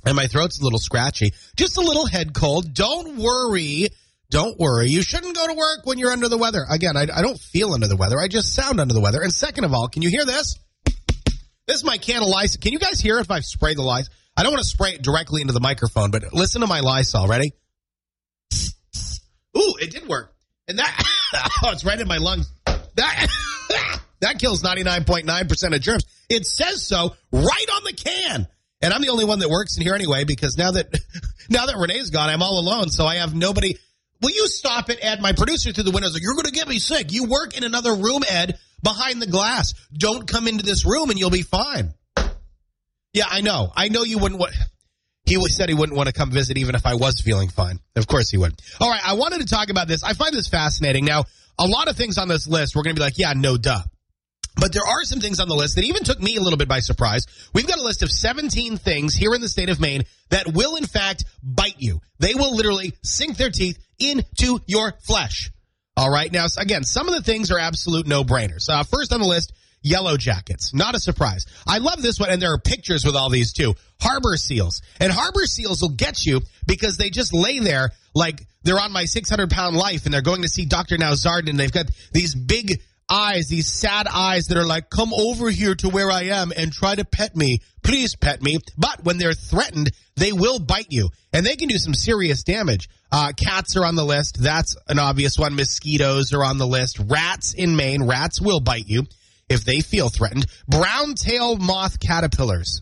and 0.05 0.17
my 0.17 0.27
throat's 0.27 0.61
a 0.61 0.65
little 0.65 0.79
scratchy. 0.79 1.33
Just 1.57 1.77
a 1.77 1.81
little 1.81 2.07
head 2.07 2.35
cold. 2.35 2.75
Don't 2.75 3.17
worry. 3.17 3.89
Don't 4.31 4.59
worry. 4.59 4.89
You 4.89 5.03
shouldn't 5.03 5.37
go 5.37 5.47
to 5.47 5.55
work 5.55 5.85
when 5.85 5.99
you're 5.99 6.11
under 6.11 6.29
the 6.29 6.39
weather. 6.39 6.65
Again, 6.69 6.97
I, 6.97 7.03
I 7.03 7.23
don't 7.23 7.39
feel 7.39 7.73
under 7.75 7.87
the 7.87 7.97
weather. 7.97 8.19
I 8.19 8.29
just 8.29 8.55
sound 8.55 8.81
under 8.81 8.95
the 8.95 9.01
weather. 9.01 9.21
And 9.21 9.33
second 9.33 9.65
of 9.65 9.75
all, 9.75 9.89
can 9.89 10.03
you 10.03 10.09
hear 10.09 10.25
this? 10.25 10.59
This 11.67 11.77
is 11.77 11.85
my 11.85 11.99
can 11.99 12.23
of 12.23 12.29
Lysol. 12.29 12.61
Can 12.61 12.73
you 12.73 12.79
guys 12.79 13.01
hear 13.01 13.19
if 13.19 13.31
I 13.31 13.41
spray 13.41 13.75
the 13.75 13.83
Lysol? 13.83 14.13
I 14.37 14.43
don't 14.43 14.53
want 14.53 14.63
to 14.63 14.69
spray 14.69 14.93
it 14.93 15.03
directly 15.03 15.43
into 15.43 15.53
the 15.53 15.61
microphone, 15.61 16.11
but 16.11 16.33
listen 16.33 16.63
to 16.63 16.67
my 16.67 16.81
Lysol. 16.81 17.29
Ready? 17.29 17.53
Ooh, 19.57 19.75
it 19.81 19.91
did 19.91 20.09
work. 20.09 20.35
And 20.69 20.79
that, 20.79 21.05
oh, 21.65 21.71
it's 21.71 21.85
right 21.85 22.01
in 22.01 22.09
my 22.09 22.17
lungs. 22.17 22.51
That, 22.65 23.29
that 24.21 24.39
kills 24.39 24.63
99.9% 24.63 25.75
of 25.75 25.81
germs. 25.81 26.05
It 26.29 26.47
says 26.47 26.87
so 26.87 27.15
right 27.31 27.67
on 27.75 27.85
the 27.85 27.93
can. 27.93 28.49
And 28.81 28.93
I'm 28.93 29.03
the 29.03 29.11
only 29.11 29.25
one 29.25 29.39
that 29.41 29.49
works 29.49 29.77
in 29.77 29.85
here 29.85 29.95
anyway, 29.95 30.25
because 30.25 30.57
now 30.57 30.73
that, 30.73 30.87
now 31.51 31.67
that 31.67 31.77
Renee's 31.77 32.11
gone, 32.11 32.29
I'm 32.29 32.43
all 32.43 32.59
alone. 32.59 32.89
So 32.89 33.07
I 33.07 33.17
have 33.17 33.35
nobody. 33.35 33.77
Will 34.23 34.31
you 34.31 34.47
stop 34.47 34.89
it, 34.89 34.99
Ed? 35.03 35.21
My 35.21 35.33
producer 35.33 35.73
through 35.73 35.85
the 35.85 35.91
windows, 35.91 36.15
like, 36.15 36.23
you're 36.23 36.35
going 36.35 36.47
to 36.47 36.53
get 36.53 36.69
me 36.69 36.79
sick. 36.79 37.13
You 37.13 37.25
work 37.25 37.57
in 37.57 37.65
another 37.65 37.95
room, 37.95 38.23
Ed, 38.29 38.59
behind 38.83 39.21
the 39.21 39.27
glass. 39.27 39.75
Don't 39.93 40.27
come 40.27 40.47
into 40.47 40.65
this 40.65 40.87
room 40.87 41.11
and 41.11 41.19
you'll 41.19 41.31
be 41.31 41.43
fine. 41.43 41.93
Yeah, 43.13 43.27
I 43.29 43.41
know. 43.41 43.73
I 43.75 43.89
know 43.89 44.05
you 44.05 44.19
wouldn't 44.19 44.41
want. 44.41 44.55
He 45.25 45.41
said 45.49 45.69
he 45.69 45.75
wouldn't 45.75 45.97
want 45.97 46.09
to 46.09 46.13
come 46.13 46.31
visit 46.31 46.57
even 46.57 46.75
if 46.75 46.87
I 46.87 46.95
was 46.95 47.21
feeling 47.21 47.49
fine. 47.49 47.79
Of 47.97 48.07
course 48.07 48.31
he 48.31 48.39
would. 48.39 48.55
All 48.81 48.91
right, 48.91 49.01
I 49.05 49.15
wanted 49.15 49.41
to 49.41 49.47
talk 49.47 49.71
about 49.71 49.89
this. 49.89 50.03
I 50.03 50.15
find 50.15 50.35
this 50.35 50.49
fascinating. 50.49 51.05
Now, 51.05 51.25
a 51.59 51.67
lot 51.67 51.89
of 51.89 51.97
things 51.97 52.19
on 52.19 52.29
this 52.29 52.47
list, 52.47 52.75
we're 52.75 52.83
going 52.83 52.97
to 52.97 53.01
be 53.01 53.05
like, 53.05 53.19
yeah, 53.19 53.33
no 53.35 53.57
duh. 53.57 53.83
But 54.57 54.73
there 54.73 54.87
are 54.87 55.05
some 55.05 55.21
things 55.21 55.41
on 55.41 55.49
the 55.49 55.55
list 55.55 55.77
that 55.77 55.85
even 55.85 56.05
took 56.05 56.21
me 56.21 56.37
a 56.37 56.41
little 56.41 56.59
bit 56.59 56.69
by 56.69 56.81
surprise. 56.81 57.27
We've 57.55 57.67
got 57.67 57.79
a 57.79 57.83
list 57.83 58.03
of 58.03 58.11
17 58.11 58.77
things 58.77 59.15
here 59.15 59.35
in 59.35 59.41
the 59.41 59.49
state 59.49 59.71
of 59.71 59.81
Maine 59.81 60.03
that 60.31 60.53
will 60.53 60.77
in 60.77 60.85
fact 60.85 61.25
bite 61.43 61.77
you. 61.79 62.01
They 62.19 62.35
will 62.35 62.55
literally 62.55 62.93
sink 63.03 63.37
their 63.37 63.51
teeth 63.51 63.79
into 63.99 64.61
your 64.67 64.93
flesh. 65.05 65.51
All 65.97 66.11
right. 66.11 66.33
Now, 66.33 66.47
again, 66.59 66.85
some 66.85 67.09
of 67.09 67.15
the 67.15 67.23
things 67.23 67.51
are 67.51 67.59
absolute 67.59 68.07
no 68.07 68.25
brainers. 68.25 68.69
Uh, 68.69 68.83
first 68.83 69.13
on 69.13 69.21
the 69.21 69.27
list, 69.27 69.53
yellow 69.83 70.17
jackets. 70.17 70.73
Not 70.73 70.95
a 70.95 71.01
surprise. 71.01 71.47
I 71.67 71.79
love 71.79 72.01
this 72.01 72.19
one, 72.19 72.31
and 72.31 72.41
there 72.41 72.53
are 72.53 72.59
pictures 72.59 73.05
with 73.05 73.17
all 73.17 73.29
these 73.29 73.53
too. 73.53 73.75
Harbor 74.01 74.37
seals. 74.37 74.81
And 75.01 75.13
harbor 75.13 75.45
seals 75.45 75.83
will 75.83 75.91
get 75.91 76.25
you 76.25 76.41
because 76.67 76.97
they 76.97 77.11
just 77.11 77.35
lay 77.35 77.59
there 77.59 77.91
like 78.15 78.47
they're 78.63 78.81
on 78.81 78.93
my 78.93 79.05
600 79.05 79.51
pound 79.51 79.77
life 79.77 80.05
and 80.05 80.15
they're 80.15 80.23
going 80.23 80.43
to 80.43 80.49
see 80.49 80.65
Dr. 80.65 80.99
Now 80.99 81.13
Nowzaradan 81.13 81.51
and 81.51 81.61
they've 81.61 81.73
got 81.73 81.87
these 82.13 82.35
big 82.35 82.81
eyes, 83.13 83.49
these 83.49 83.71
sad 83.71 84.07
eyes 84.09 84.47
that 84.47 84.57
are 84.57 84.65
like, 84.65 84.89
come 84.89 85.13
over 85.13 85.51
here 85.51 85.75
to 85.75 85.89
where 85.91 86.11
I 86.11 86.25
am 86.25 86.53
and 86.57 86.73
try 86.73 86.95
to 86.95 87.05
pet 87.05 87.37
me. 87.37 87.61
Please 87.83 88.17
pet 88.17 88.43
me. 88.43 88.59
But 88.79 89.05
when 89.05 89.19
they're 89.19 89.35
threatened, 89.35 89.91
they 90.17 90.33
will 90.33 90.59
bite 90.59 90.87
you 90.91 91.11
and 91.33 91.45
they 91.45 91.57
can 91.57 91.69
do 91.69 91.79
some 91.79 91.95
serious 91.95 92.43
damage. 92.43 92.89
Uh, 93.11 93.33
cats 93.37 93.77
are 93.77 93.85
on 93.85 93.95
the 93.95 94.05
list. 94.05 94.43
That's 94.43 94.77
an 94.89 94.99
obvious 94.99 95.39
one. 95.39 95.55
Mosquitoes 95.55 96.33
are 96.33 96.45
on 96.45 96.57
the 96.57 96.67
list. 96.67 96.99
Rats 96.99 97.53
in 97.53 97.77
Maine. 97.77 98.05
Rats 98.05 98.41
will 98.41 98.61
bite 98.61 98.89
you 98.89 99.05
if 99.49 99.65
they 99.65 99.81
feel 99.81 100.09
threatened. 100.09 100.47
Brown 100.67 101.15
tail 101.15 101.57
moth 101.57 102.01
caterpillars, 102.01 102.81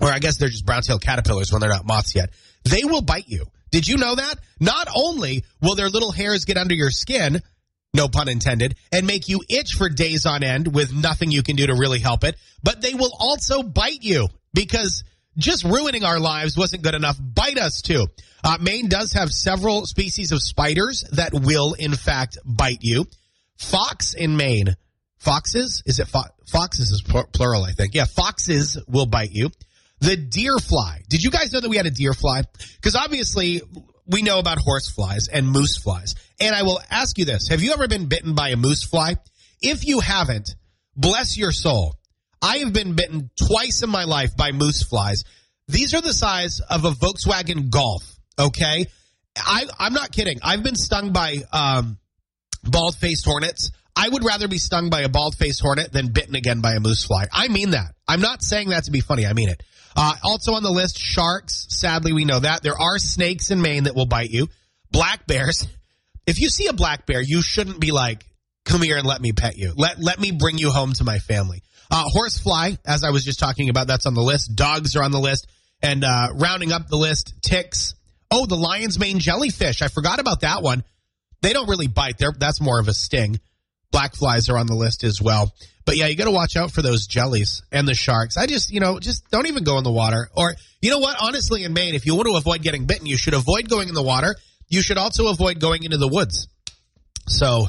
or 0.00 0.08
I 0.08 0.18
guess 0.18 0.36
they're 0.36 0.48
just 0.48 0.66
brown 0.66 0.82
tail 0.82 0.98
caterpillars 0.98 1.52
when 1.52 1.60
they're 1.60 1.70
not 1.70 1.86
moths 1.86 2.16
yet. 2.16 2.30
They 2.64 2.84
will 2.84 3.02
bite 3.02 3.28
you. 3.28 3.46
Did 3.70 3.86
you 3.86 3.96
know 3.96 4.14
that? 4.14 4.34
Not 4.60 4.88
only 4.94 5.44
will 5.60 5.74
their 5.74 5.88
little 5.88 6.12
hairs 6.12 6.44
get 6.44 6.56
under 6.56 6.74
your 6.74 6.90
skin, 6.90 7.42
no 7.94 8.08
pun 8.08 8.28
intended, 8.28 8.76
and 8.92 9.06
make 9.06 9.28
you 9.28 9.40
itch 9.48 9.74
for 9.74 9.88
days 9.88 10.26
on 10.26 10.42
end 10.42 10.74
with 10.74 10.92
nothing 10.92 11.30
you 11.30 11.42
can 11.42 11.56
do 11.56 11.66
to 11.66 11.74
really 11.74 12.00
help 12.00 12.24
it, 12.24 12.36
but 12.62 12.82
they 12.82 12.94
will 12.94 13.12
also 13.18 13.62
bite 13.62 14.02
you 14.02 14.28
because 14.52 15.04
just 15.38 15.64
ruining 15.64 16.04
our 16.04 16.18
lives 16.18 16.56
wasn't 16.56 16.82
good 16.82 16.94
enough. 16.94 17.16
Bite 17.20 17.58
us 17.58 17.80
too. 17.80 18.06
Uh, 18.42 18.58
Maine 18.60 18.88
does 18.88 19.12
have 19.12 19.30
several 19.30 19.86
species 19.86 20.32
of 20.32 20.42
spiders 20.42 21.04
that 21.12 21.32
will, 21.32 21.74
in 21.74 21.94
fact, 21.94 22.38
bite 22.44 22.82
you. 22.82 23.06
Fox 23.56 24.14
in 24.14 24.36
Maine. 24.36 24.76
Foxes? 25.18 25.82
Is 25.86 26.00
it 26.00 26.08
fo- 26.08 26.24
foxes 26.46 26.90
is 26.90 27.02
pl- 27.02 27.28
plural, 27.32 27.64
I 27.64 27.72
think. 27.72 27.94
Yeah, 27.94 28.04
foxes 28.04 28.78
will 28.86 29.06
bite 29.06 29.32
you. 29.32 29.50
The 30.00 30.16
deer 30.16 30.58
fly. 30.58 31.00
Did 31.08 31.22
you 31.22 31.30
guys 31.30 31.52
know 31.52 31.60
that 31.60 31.70
we 31.70 31.78
had 31.78 31.86
a 31.86 31.90
deer 31.90 32.12
fly? 32.12 32.42
Because 32.74 32.94
obviously 32.94 33.62
we 34.06 34.22
know 34.22 34.38
about 34.38 34.58
horse 34.58 34.90
flies 34.90 35.28
and 35.28 35.48
moose 35.48 35.78
flies. 35.78 36.14
And 36.40 36.54
I 36.54 36.62
will 36.62 36.80
ask 36.90 37.18
you 37.18 37.24
this. 37.24 37.48
Have 37.48 37.62
you 37.62 37.72
ever 37.72 37.88
been 37.88 38.06
bitten 38.06 38.34
by 38.34 38.50
a 38.50 38.56
moose 38.56 38.84
fly? 38.84 39.16
If 39.62 39.86
you 39.86 40.00
haven't, 40.00 40.54
bless 40.96 41.36
your 41.38 41.52
soul. 41.52 41.94
I 42.42 42.58
have 42.58 42.72
been 42.72 42.94
bitten 42.94 43.30
twice 43.36 43.82
in 43.82 43.90
my 43.90 44.04
life 44.04 44.36
by 44.36 44.52
moose 44.52 44.82
flies. 44.82 45.24
These 45.68 45.94
are 45.94 46.02
the 46.02 46.12
size 46.12 46.60
of 46.60 46.84
a 46.84 46.90
Volkswagen 46.90 47.70
Golf. 47.70 48.02
Okay. 48.38 48.86
I, 49.36 49.66
I'm 49.78 49.94
not 49.94 50.12
kidding. 50.12 50.38
I've 50.42 50.62
been 50.62 50.76
stung 50.76 51.12
by, 51.12 51.38
um, 51.52 51.98
bald 52.62 52.96
faced 52.96 53.24
hornets. 53.24 53.70
I 53.96 54.08
would 54.08 54.24
rather 54.24 54.48
be 54.48 54.58
stung 54.58 54.90
by 54.90 55.02
a 55.02 55.08
bald 55.08 55.36
faced 55.36 55.62
hornet 55.62 55.92
than 55.92 56.08
bitten 56.08 56.34
again 56.34 56.60
by 56.60 56.72
a 56.74 56.80
moose 56.80 57.04
fly. 57.04 57.26
I 57.32 57.48
mean 57.48 57.70
that. 57.70 57.94
I'm 58.06 58.20
not 58.20 58.42
saying 58.42 58.70
that 58.70 58.84
to 58.84 58.90
be 58.90 59.00
funny. 59.00 59.26
I 59.26 59.32
mean 59.32 59.48
it. 59.48 59.62
Uh, 59.96 60.14
also 60.22 60.54
on 60.54 60.62
the 60.62 60.70
list, 60.70 60.98
sharks. 60.98 61.66
Sadly, 61.68 62.12
we 62.12 62.24
know 62.24 62.40
that. 62.40 62.62
There 62.62 62.78
are 62.78 62.98
snakes 62.98 63.50
in 63.50 63.62
Maine 63.62 63.84
that 63.84 63.94
will 63.94 64.06
bite 64.06 64.30
you. 64.30 64.48
Black 64.90 65.26
bears. 65.26 65.66
If 66.26 66.40
you 66.40 66.48
see 66.48 66.68
a 66.68 66.72
black 66.72 67.04
bear, 67.04 67.20
you 67.20 67.42
shouldn't 67.42 67.80
be 67.80 67.90
like, 67.90 68.24
come 68.64 68.80
here 68.80 68.96
and 68.96 69.06
let 69.06 69.20
me 69.20 69.32
pet 69.32 69.58
you. 69.58 69.74
Let, 69.76 70.00
let 70.00 70.18
me 70.18 70.32
bring 70.32 70.56
you 70.56 70.70
home 70.70 70.94
to 70.94 71.04
my 71.04 71.18
family. 71.18 71.62
Uh, 71.90 72.04
horsefly, 72.06 72.76
as 72.86 73.04
I 73.04 73.10
was 73.10 73.26
just 73.26 73.38
talking 73.38 73.68
about, 73.68 73.88
that's 73.88 74.06
on 74.06 74.14
the 74.14 74.22
list. 74.22 74.56
Dogs 74.56 74.96
are 74.96 75.02
on 75.02 75.10
the 75.10 75.20
list. 75.20 75.46
And 75.82 76.02
uh, 76.02 76.28
rounding 76.34 76.72
up 76.72 76.88
the 76.88 76.96
list, 76.96 77.34
ticks. 77.42 77.94
Oh, 78.30 78.46
the 78.46 78.56
lion's 78.56 78.98
mane 78.98 79.18
jellyfish. 79.18 79.82
I 79.82 79.88
forgot 79.88 80.18
about 80.18 80.40
that 80.40 80.62
one. 80.62 80.82
They 81.42 81.52
don't 81.52 81.68
really 81.68 81.88
bite. 81.88 82.16
They're, 82.16 82.32
that's 82.32 82.60
more 82.60 82.80
of 82.80 82.88
a 82.88 82.94
sting. 82.94 83.38
Black 83.94 84.16
flies 84.16 84.48
are 84.48 84.58
on 84.58 84.66
the 84.66 84.74
list 84.74 85.04
as 85.04 85.22
well. 85.22 85.52
But 85.84 85.96
yeah, 85.96 86.06
you 86.06 86.16
got 86.16 86.24
to 86.24 86.32
watch 86.32 86.56
out 86.56 86.72
for 86.72 86.82
those 86.82 87.06
jellies 87.06 87.62
and 87.70 87.86
the 87.86 87.94
sharks. 87.94 88.36
I 88.36 88.46
just, 88.46 88.72
you 88.72 88.80
know, 88.80 88.98
just 88.98 89.30
don't 89.30 89.46
even 89.46 89.62
go 89.62 89.78
in 89.78 89.84
the 89.84 89.92
water. 89.92 90.28
Or, 90.36 90.52
you 90.82 90.90
know 90.90 90.98
what? 90.98 91.16
Honestly, 91.20 91.62
in 91.62 91.72
Maine, 91.74 91.94
if 91.94 92.04
you 92.04 92.16
want 92.16 92.26
to 92.26 92.34
avoid 92.34 92.60
getting 92.60 92.86
bitten, 92.86 93.06
you 93.06 93.16
should 93.16 93.34
avoid 93.34 93.68
going 93.68 93.88
in 93.88 93.94
the 93.94 94.02
water. 94.02 94.34
You 94.68 94.82
should 94.82 94.98
also 94.98 95.28
avoid 95.28 95.60
going 95.60 95.84
into 95.84 95.96
the 95.96 96.08
woods. 96.08 96.48
So, 97.28 97.68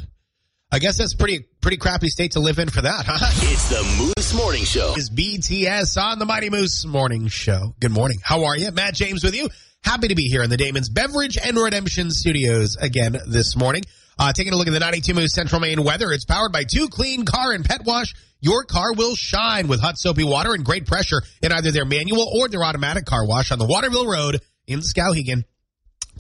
I 0.72 0.80
guess 0.80 0.98
that's 0.98 1.14
pretty 1.14 1.46
pretty 1.62 1.78
crappy 1.78 2.08
state 2.08 2.32
to 2.32 2.40
live 2.40 2.58
in 2.58 2.70
for 2.70 2.82
that, 2.82 3.06
huh? 3.08 3.20
It's 3.52 3.70
the 3.70 4.14
Moose 4.18 4.34
Morning 4.34 4.64
Show. 4.64 4.96
Is 4.98 5.12
BTS 5.12 6.02
on 6.02 6.18
the 6.18 6.26
Mighty 6.26 6.50
Moose 6.50 6.88
Morning 6.88 7.28
Show. 7.28 7.76
Good 7.80 7.92
morning. 7.92 8.18
How 8.24 8.46
are 8.46 8.58
you? 8.58 8.72
Matt 8.72 8.96
James 8.96 9.24
with 9.24 9.36
you. 9.36 9.50
Happy 9.84 10.08
to 10.08 10.16
be 10.16 10.24
here 10.24 10.42
in 10.42 10.50
the 10.50 10.58
Damon's 10.58 10.90
Beverage 10.90 11.38
and 11.38 11.56
Redemption 11.56 12.10
Studios 12.10 12.78
again 12.78 13.16
this 13.28 13.56
morning. 13.56 13.84
Uh, 14.18 14.32
taking 14.32 14.54
a 14.54 14.56
look 14.56 14.68
at 14.68 14.74
the 14.74 14.80
92 14.80 15.14
Moose 15.14 15.34
Central 15.34 15.60
Maine 15.60 15.84
weather. 15.84 16.12
It's 16.12 16.26
powered 16.26 16.52
by 16.52 16.64
two 16.64 16.88
clean 16.88 17.26
car 17.26 17.52
and 17.52 17.66
pet 17.66 17.82
wash. 17.86 18.14
Your 18.40 18.64
car 18.64 18.94
will 18.94 19.16
shine 19.16 19.68
with 19.68 19.82
hot 19.82 19.98
soapy 19.98 20.24
water 20.24 20.54
and 20.54 20.64
great 20.64 20.86
pressure 20.86 21.22
in 21.42 21.52
either 21.52 21.72
their 21.72 21.86
manual 21.86 22.30
or 22.38 22.48
their 22.48 22.64
automatic 22.64 23.06
car 23.06 23.26
wash 23.26 23.52
on 23.52 23.60
the 23.60 23.66
Waterville 23.66 24.08
Road 24.08 24.42
in 24.68 24.80
Skowhegan. 24.80 25.44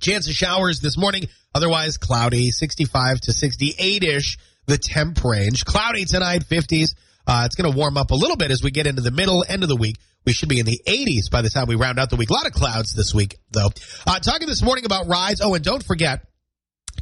Chance 0.01 0.27
of 0.27 0.33
showers 0.33 0.81
this 0.81 0.97
morning. 0.97 1.27
Otherwise 1.53 1.97
cloudy, 1.97 2.51
65 2.51 3.21
to 3.21 3.33
68 3.33 4.03
ish. 4.03 4.37
The 4.67 4.77
temp 4.77 5.23
range. 5.23 5.63
Cloudy 5.63 6.05
tonight, 6.05 6.43
50s. 6.49 6.95
Uh, 7.27 7.43
it's 7.45 7.55
going 7.55 7.71
to 7.71 7.77
warm 7.77 7.97
up 7.97 8.11
a 8.11 8.15
little 8.15 8.35
bit 8.35 8.51
as 8.51 8.63
we 8.63 8.71
get 8.71 8.87
into 8.87 9.01
the 9.01 9.11
middle 9.11 9.45
end 9.47 9.63
of 9.63 9.69
the 9.69 9.75
week. 9.75 9.97
We 10.25 10.33
should 10.33 10.49
be 10.49 10.59
in 10.59 10.65
the 10.65 10.81
80s 10.87 11.29
by 11.29 11.43
the 11.43 11.49
time 11.49 11.67
we 11.67 11.75
round 11.75 11.99
out 11.99 12.09
the 12.09 12.15
week. 12.15 12.31
A 12.31 12.33
lot 12.33 12.47
of 12.47 12.51
clouds 12.51 12.93
this 12.93 13.13
week, 13.13 13.37
though. 13.51 13.69
Uh, 14.07 14.19
talking 14.19 14.47
this 14.47 14.63
morning 14.63 14.85
about 14.85 15.07
rides. 15.07 15.41
Oh, 15.41 15.53
and 15.53 15.63
don't 15.63 15.83
forget, 15.83 16.25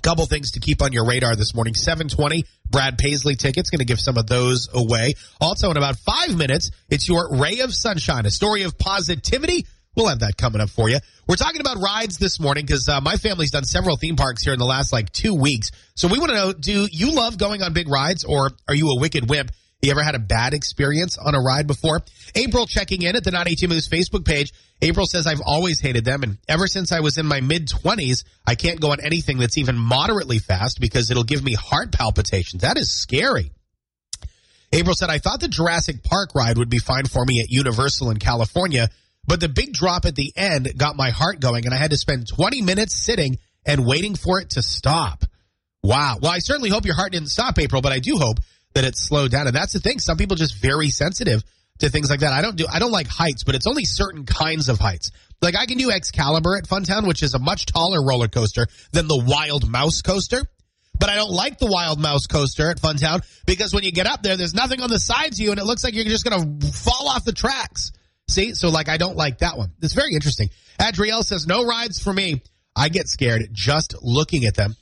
couple 0.03 0.25
things 0.25 0.51
to 0.51 0.60
keep 0.60 0.81
on 0.81 0.93
your 0.93 1.07
radar 1.07 1.36
this 1.36 1.55
morning. 1.55 1.74
720 1.74 2.43
Brad 2.69 2.98
Paisley 2.98 3.36
tickets. 3.36 3.69
Going 3.69 3.79
to 3.79 3.86
give 3.86 4.00
some 4.00 4.17
of 4.17 4.27
those 4.27 4.69
away. 4.74 5.13
Also, 5.41 5.72
in 5.72 5.77
about 5.77 5.98
five 5.98 6.38
minutes, 6.38 6.69
it's 6.89 7.07
your 7.07 7.38
Ray 7.38 7.62
of 7.62 7.74
Sunshine, 7.74 8.25
a 8.25 8.31
story 8.31 8.63
of 8.63 8.77
positivity. 8.77 9.65
We'll 9.95 10.07
have 10.07 10.19
that 10.19 10.38
coming 10.38 10.60
up 10.60 10.69
for 10.69 10.89
you. 10.89 10.98
We're 11.27 11.36
talking 11.36 11.62
about 11.62 11.77
rides 11.77 12.17
this 12.17 12.39
morning 12.39 12.65
because 12.65 12.89
uh, 12.89 13.00
my 13.00 13.15
family's 13.15 13.51
done 13.51 13.63
several 13.63 13.95
theme 13.95 14.15
parks 14.15 14.43
here 14.43 14.53
in 14.53 14.60
the 14.60 14.65
last 14.65 14.91
like 14.91 15.12
two 15.12 15.36
weeks. 15.36 15.72
So 15.95 16.07
we 16.07 16.19
want 16.19 16.31
to 16.31 16.36
know: 16.36 16.53
Do 16.53 16.88
you 16.91 17.12
love 17.12 17.38
going 17.38 17.62
on 17.62 17.74
big 17.74 17.88
rides, 17.88 18.24
or 18.24 18.51
are 18.67 18.75
you 18.75 18.89
a 18.89 19.00
wicked 19.00 19.29
wimp? 19.29 19.51
You 19.83 19.91
ever 19.91 20.01
had 20.01 20.15
a 20.15 20.19
bad 20.19 20.53
experience 20.53 21.17
on 21.17 21.35
a 21.35 21.41
ride 21.41 21.67
before? 21.67 22.01
April 22.35 22.65
checking 22.65 23.01
in 23.01 23.17
at 23.17 23.25
the 23.25 23.31
Not 23.31 23.47
92 23.47 23.67
Moose 23.67 23.89
Facebook 23.89 24.23
page. 24.23 24.53
April 24.81 25.05
says, 25.05 25.27
I've 25.27 25.41
always 25.45 25.81
hated 25.81 26.05
them. 26.05 26.23
And 26.23 26.37
ever 26.47 26.67
since 26.67 26.93
I 26.93 27.01
was 27.01 27.17
in 27.17 27.25
my 27.25 27.41
mid 27.41 27.67
20s, 27.67 28.23
I 28.47 28.55
can't 28.55 28.79
go 28.79 28.93
on 28.93 29.01
anything 29.01 29.39
that's 29.39 29.57
even 29.57 29.75
moderately 29.75 30.39
fast 30.39 30.79
because 30.79 31.11
it'll 31.11 31.25
give 31.25 31.43
me 31.43 31.53
heart 31.53 31.91
palpitations. 31.91 32.61
That 32.61 32.77
is 32.77 32.93
scary. 32.93 33.51
April 34.71 34.95
said, 34.95 35.09
I 35.09 35.17
thought 35.17 35.41
the 35.41 35.49
Jurassic 35.49 36.01
Park 36.01 36.29
ride 36.33 36.57
would 36.57 36.69
be 36.69 36.79
fine 36.79 37.05
for 37.05 37.25
me 37.25 37.41
at 37.41 37.49
Universal 37.49 38.09
in 38.11 38.19
California, 38.19 38.89
but 39.27 39.41
the 39.41 39.49
big 39.49 39.73
drop 39.73 40.05
at 40.05 40.15
the 40.15 40.31
end 40.37 40.77
got 40.77 40.95
my 40.95 41.09
heart 41.09 41.41
going 41.41 41.65
and 41.65 41.73
I 41.73 41.77
had 41.77 41.91
to 41.91 41.97
spend 41.97 42.29
20 42.29 42.61
minutes 42.61 42.95
sitting 42.95 43.37
and 43.65 43.85
waiting 43.85 44.15
for 44.15 44.39
it 44.39 44.51
to 44.51 44.63
stop. 44.63 45.25
Wow. 45.83 46.19
Well, 46.21 46.31
I 46.31 46.39
certainly 46.39 46.69
hope 46.69 46.85
your 46.85 46.95
heart 46.95 47.11
didn't 47.11 47.27
stop, 47.27 47.59
April, 47.59 47.81
but 47.81 47.91
I 47.91 47.99
do 47.99 48.15
hope 48.17 48.39
that 48.73 48.83
it's 48.83 49.01
slowed 49.01 49.31
down. 49.31 49.47
And 49.47 49.55
that's 49.55 49.73
the 49.73 49.79
thing. 49.79 49.99
Some 49.99 50.17
people 50.17 50.35
just 50.35 50.55
very 50.55 50.89
sensitive 50.89 51.43
to 51.79 51.89
things 51.89 52.09
like 52.09 52.21
that. 52.21 52.33
I 52.33 52.41
don't 52.41 52.55
do, 52.55 52.65
I 52.71 52.79
don't 52.79 52.91
like 52.91 53.07
heights, 53.07 53.43
but 53.43 53.55
it's 53.55 53.67
only 53.67 53.85
certain 53.85 54.25
kinds 54.25 54.69
of 54.69 54.79
heights. 54.79 55.11
Like 55.41 55.55
I 55.57 55.65
can 55.65 55.77
do 55.77 55.91
Excalibur 55.91 56.55
at 56.55 56.65
Funtown, 56.65 57.07
which 57.07 57.23
is 57.23 57.33
a 57.33 57.39
much 57.39 57.65
taller 57.65 58.03
roller 58.03 58.27
coaster 58.27 58.67
than 58.91 59.07
the 59.07 59.23
Wild 59.25 59.69
Mouse 59.69 60.01
coaster. 60.01 60.41
But 60.99 61.09
I 61.09 61.15
don't 61.15 61.31
like 61.31 61.59
the 61.59 61.67
Wild 61.67 61.99
Mouse 61.99 62.27
coaster 62.27 62.69
at 62.69 62.79
Funtown 62.79 63.21
because 63.45 63.73
when 63.73 63.83
you 63.83 63.91
get 63.91 64.05
up 64.05 64.23
there, 64.23 64.37
there's 64.37 64.53
nothing 64.53 64.81
on 64.81 64.89
the 64.89 64.99
sides 64.99 65.39
of 65.39 65.43
you 65.43 65.51
and 65.51 65.59
it 65.59 65.65
looks 65.65 65.83
like 65.83 65.95
you're 65.95 66.05
just 66.05 66.25
to 66.25 66.71
fall 66.71 67.09
off 67.09 67.25
the 67.25 67.33
tracks. 67.33 67.91
See? 68.29 68.53
So 68.53 68.69
like 68.69 68.87
I 68.87 68.97
don't 68.97 69.17
like 69.17 69.39
that 69.39 69.57
one. 69.57 69.71
It's 69.81 69.93
very 69.93 70.13
interesting. 70.13 70.49
Adriel 70.79 71.23
says 71.23 71.45
no 71.45 71.65
rides 71.65 72.01
for 72.01 72.13
me. 72.13 72.41
I 72.75 72.89
get 72.89 73.07
scared 73.07 73.49
just 73.51 73.95
looking 74.01 74.45
at 74.45 74.55
them. 74.55 74.75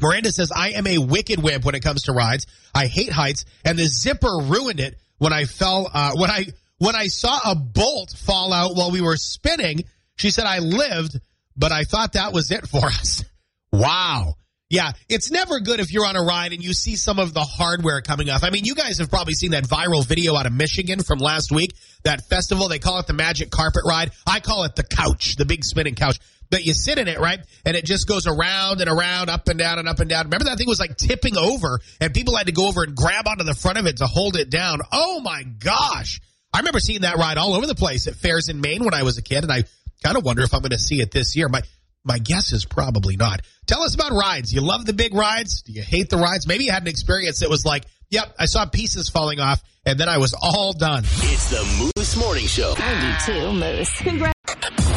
Miranda 0.00 0.32
says, 0.32 0.50
I 0.54 0.70
am 0.70 0.86
a 0.86 0.98
wicked 0.98 1.42
wimp 1.42 1.64
when 1.64 1.74
it 1.74 1.80
comes 1.80 2.04
to 2.04 2.12
rides. 2.12 2.46
I 2.74 2.86
hate 2.86 3.10
heights 3.10 3.44
and 3.64 3.78
the 3.78 3.86
zipper 3.86 4.38
ruined 4.42 4.80
it 4.80 4.98
when 5.18 5.32
I 5.32 5.44
fell, 5.44 5.90
uh, 5.92 6.12
when 6.14 6.30
I, 6.30 6.46
when 6.78 6.94
I 6.94 7.08
saw 7.08 7.38
a 7.44 7.54
bolt 7.54 8.10
fall 8.16 8.52
out 8.52 8.76
while 8.76 8.90
we 8.90 9.00
were 9.00 9.16
spinning. 9.16 9.84
She 10.16 10.30
said, 10.30 10.44
I 10.46 10.58
lived, 10.58 11.18
but 11.56 11.72
I 11.72 11.84
thought 11.84 12.14
that 12.14 12.32
was 12.32 12.50
it 12.50 12.66
for 12.66 12.86
us. 12.86 13.24
Wow. 13.72 14.34
Yeah, 14.70 14.92
it's 15.08 15.30
never 15.30 15.60
good 15.60 15.80
if 15.80 15.90
you're 15.90 16.04
on 16.04 16.14
a 16.14 16.22
ride 16.22 16.52
and 16.52 16.62
you 16.62 16.74
see 16.74 16.96
some 16.96 17.18
of 17.18 17.32
the 17.32 17.40
hardware 17.40 18.02
coming 18.02 18.28
off. 18.28 18.44
I 18.44 18.50
mean, 18.50 18.66
you 18.66 18.74
guys 18.74 18.98
have 18.98 19.08
probably 19.08 19.32
seen 19.32 19.52
that 19.52 19.64
viral 19.64 20.06
video 20.06 20.36
out 20.36 20.44
of 20.44 20.52
Michigan 20.52 21.02
from 21.02 21.20
last 21.20 21.50
week, 21.50 21.74
that 22.04 22.28
festival. 22.28 22.68
They 22.68 22.78
call 22.78 22.98
it 22.98 23.06
the 23.06 23.14
magic 23.14 23.50
carpet 23.50 23.82
ride. 23.86 24.10
I 24.26 24.40
call 24.40 24.64
it 24.64 24.76
the 24.76 24.82
couch, 24.82 25.36
the 25.36 25.46
big 25.46 25.64
spinning 25.64 25.94
couch. 25.94 26.18
But 26.50 26.64
you 26.64 26.72
sit 26.72 26.98
in 26.98 27.08
it, 27.08 27.18
right? 27.18 27.40
And 27.66 27.76
it 27.76 27.84
just 27.84 28.08
goes 28.08 28.26
around 28.26 28.80
and 28.80 28.88
around, 28.88 29.28
up 29.28 29.48
and 29.48 29.58
down 29.58 29.78
and 29.78 29.88
up 29.88 30.00
and 30.00 30.08
down. 30.08 30.24
Remember 30.24 30.46
that 30.46 30.56
thing 30.56 30.66
was 30.66 30.80
like 30.80 30.96
tipping 30.96 31.36
over 31.36 31.80
and 32.00 32.14
people 32.14 32.36
had 32.36 32.46
to 32.46 32.52
go 32.52 32.68
over 32.68 32.82
and 32.82 32.94
grab 32.94 33.26
onto 33.28 33.44
the 33.44 33.54
front 33.54 33.78
of 33.78 33.86
it 33.86 33.98
to 33.98 34.06
hold 34.06 34.36
it 34.36 34.48
down. 34.48 34.78
Oh 34.90 35.20
my 35.20 35.42
gosh. 35.42 36.20
I 36.52 36.58
remember 36.58 36.80
seeing 36.80 37.02
that 37.02 37.16
ride 37.16 37.36
all 37.36 37.54
over 37.54 37.66
the 37.66 37.74
place 37.74 38.06
at 38.06 38.14
fairs 38.14 38.48
in 38.48 38.60
Maine 38.60 38.84
when 38.84 38.94
I 38.94 39.02
was 39.02 39.18
a 39.18 39.22
kid. 39.22 39.44
And 39.44 39.52
I 39.52 39.64
kind 40.02 40.16
of 40.16 40.24
wonder 40.24 40.42
if 40.42 40.54
I'm 40.54 40.62
going 40.62 40.70
to 40.70 40.78
see 40.78 41.00
it 41.02 41.10
this 41.10 41.36
year. 41.36 41.48
My, 41.48 41.60
my 42.04 42.18
guess 42.18 42.52
is 42.52 42.64
probably 42.64 43.16
not. 43.16 43.42
Tell 43.66 43.82
us 43.82 43.94
about 43.94 44.12
rides. 44.12 44.52
You 44.52 44.62
love 44.62 44.86
the 44.86 44.94
big 44.94 45.14
rides? 45.14 45.62
Do 45.62 45.72
you 45.72 45.82
hate 45.82 46.08
the 46.08 46.16
rides? 46.16 46.46
Maybe 46.46 46.64
you 46.64 46.72
had 46.72 46.82
an 46.82 46.88
experience 46.88 47.40
that 47.40 47.50
was 47.50 47.66
like, 47.66 47.84
yep, 48.08 48.34
I 48.38 48.46
saw 48.46 48.64
pieces 48.64 49.10
falling 49.10 49.40
off 49.40 49.62
and 49.84 50.00
then 50.00 50.08
I 50.08 50.16
was 50.16 50.34
all 50.40 50.72
done. 50.72 51.04
It's 51.04 51.50
the 51.50 51.92
Moose 51.96 52.16
Morning 52.16 52.46
Show. 52.46 52.74
92 52.78 53.52
Moose. 53.52 53.98
Congrats. 53.98 54.87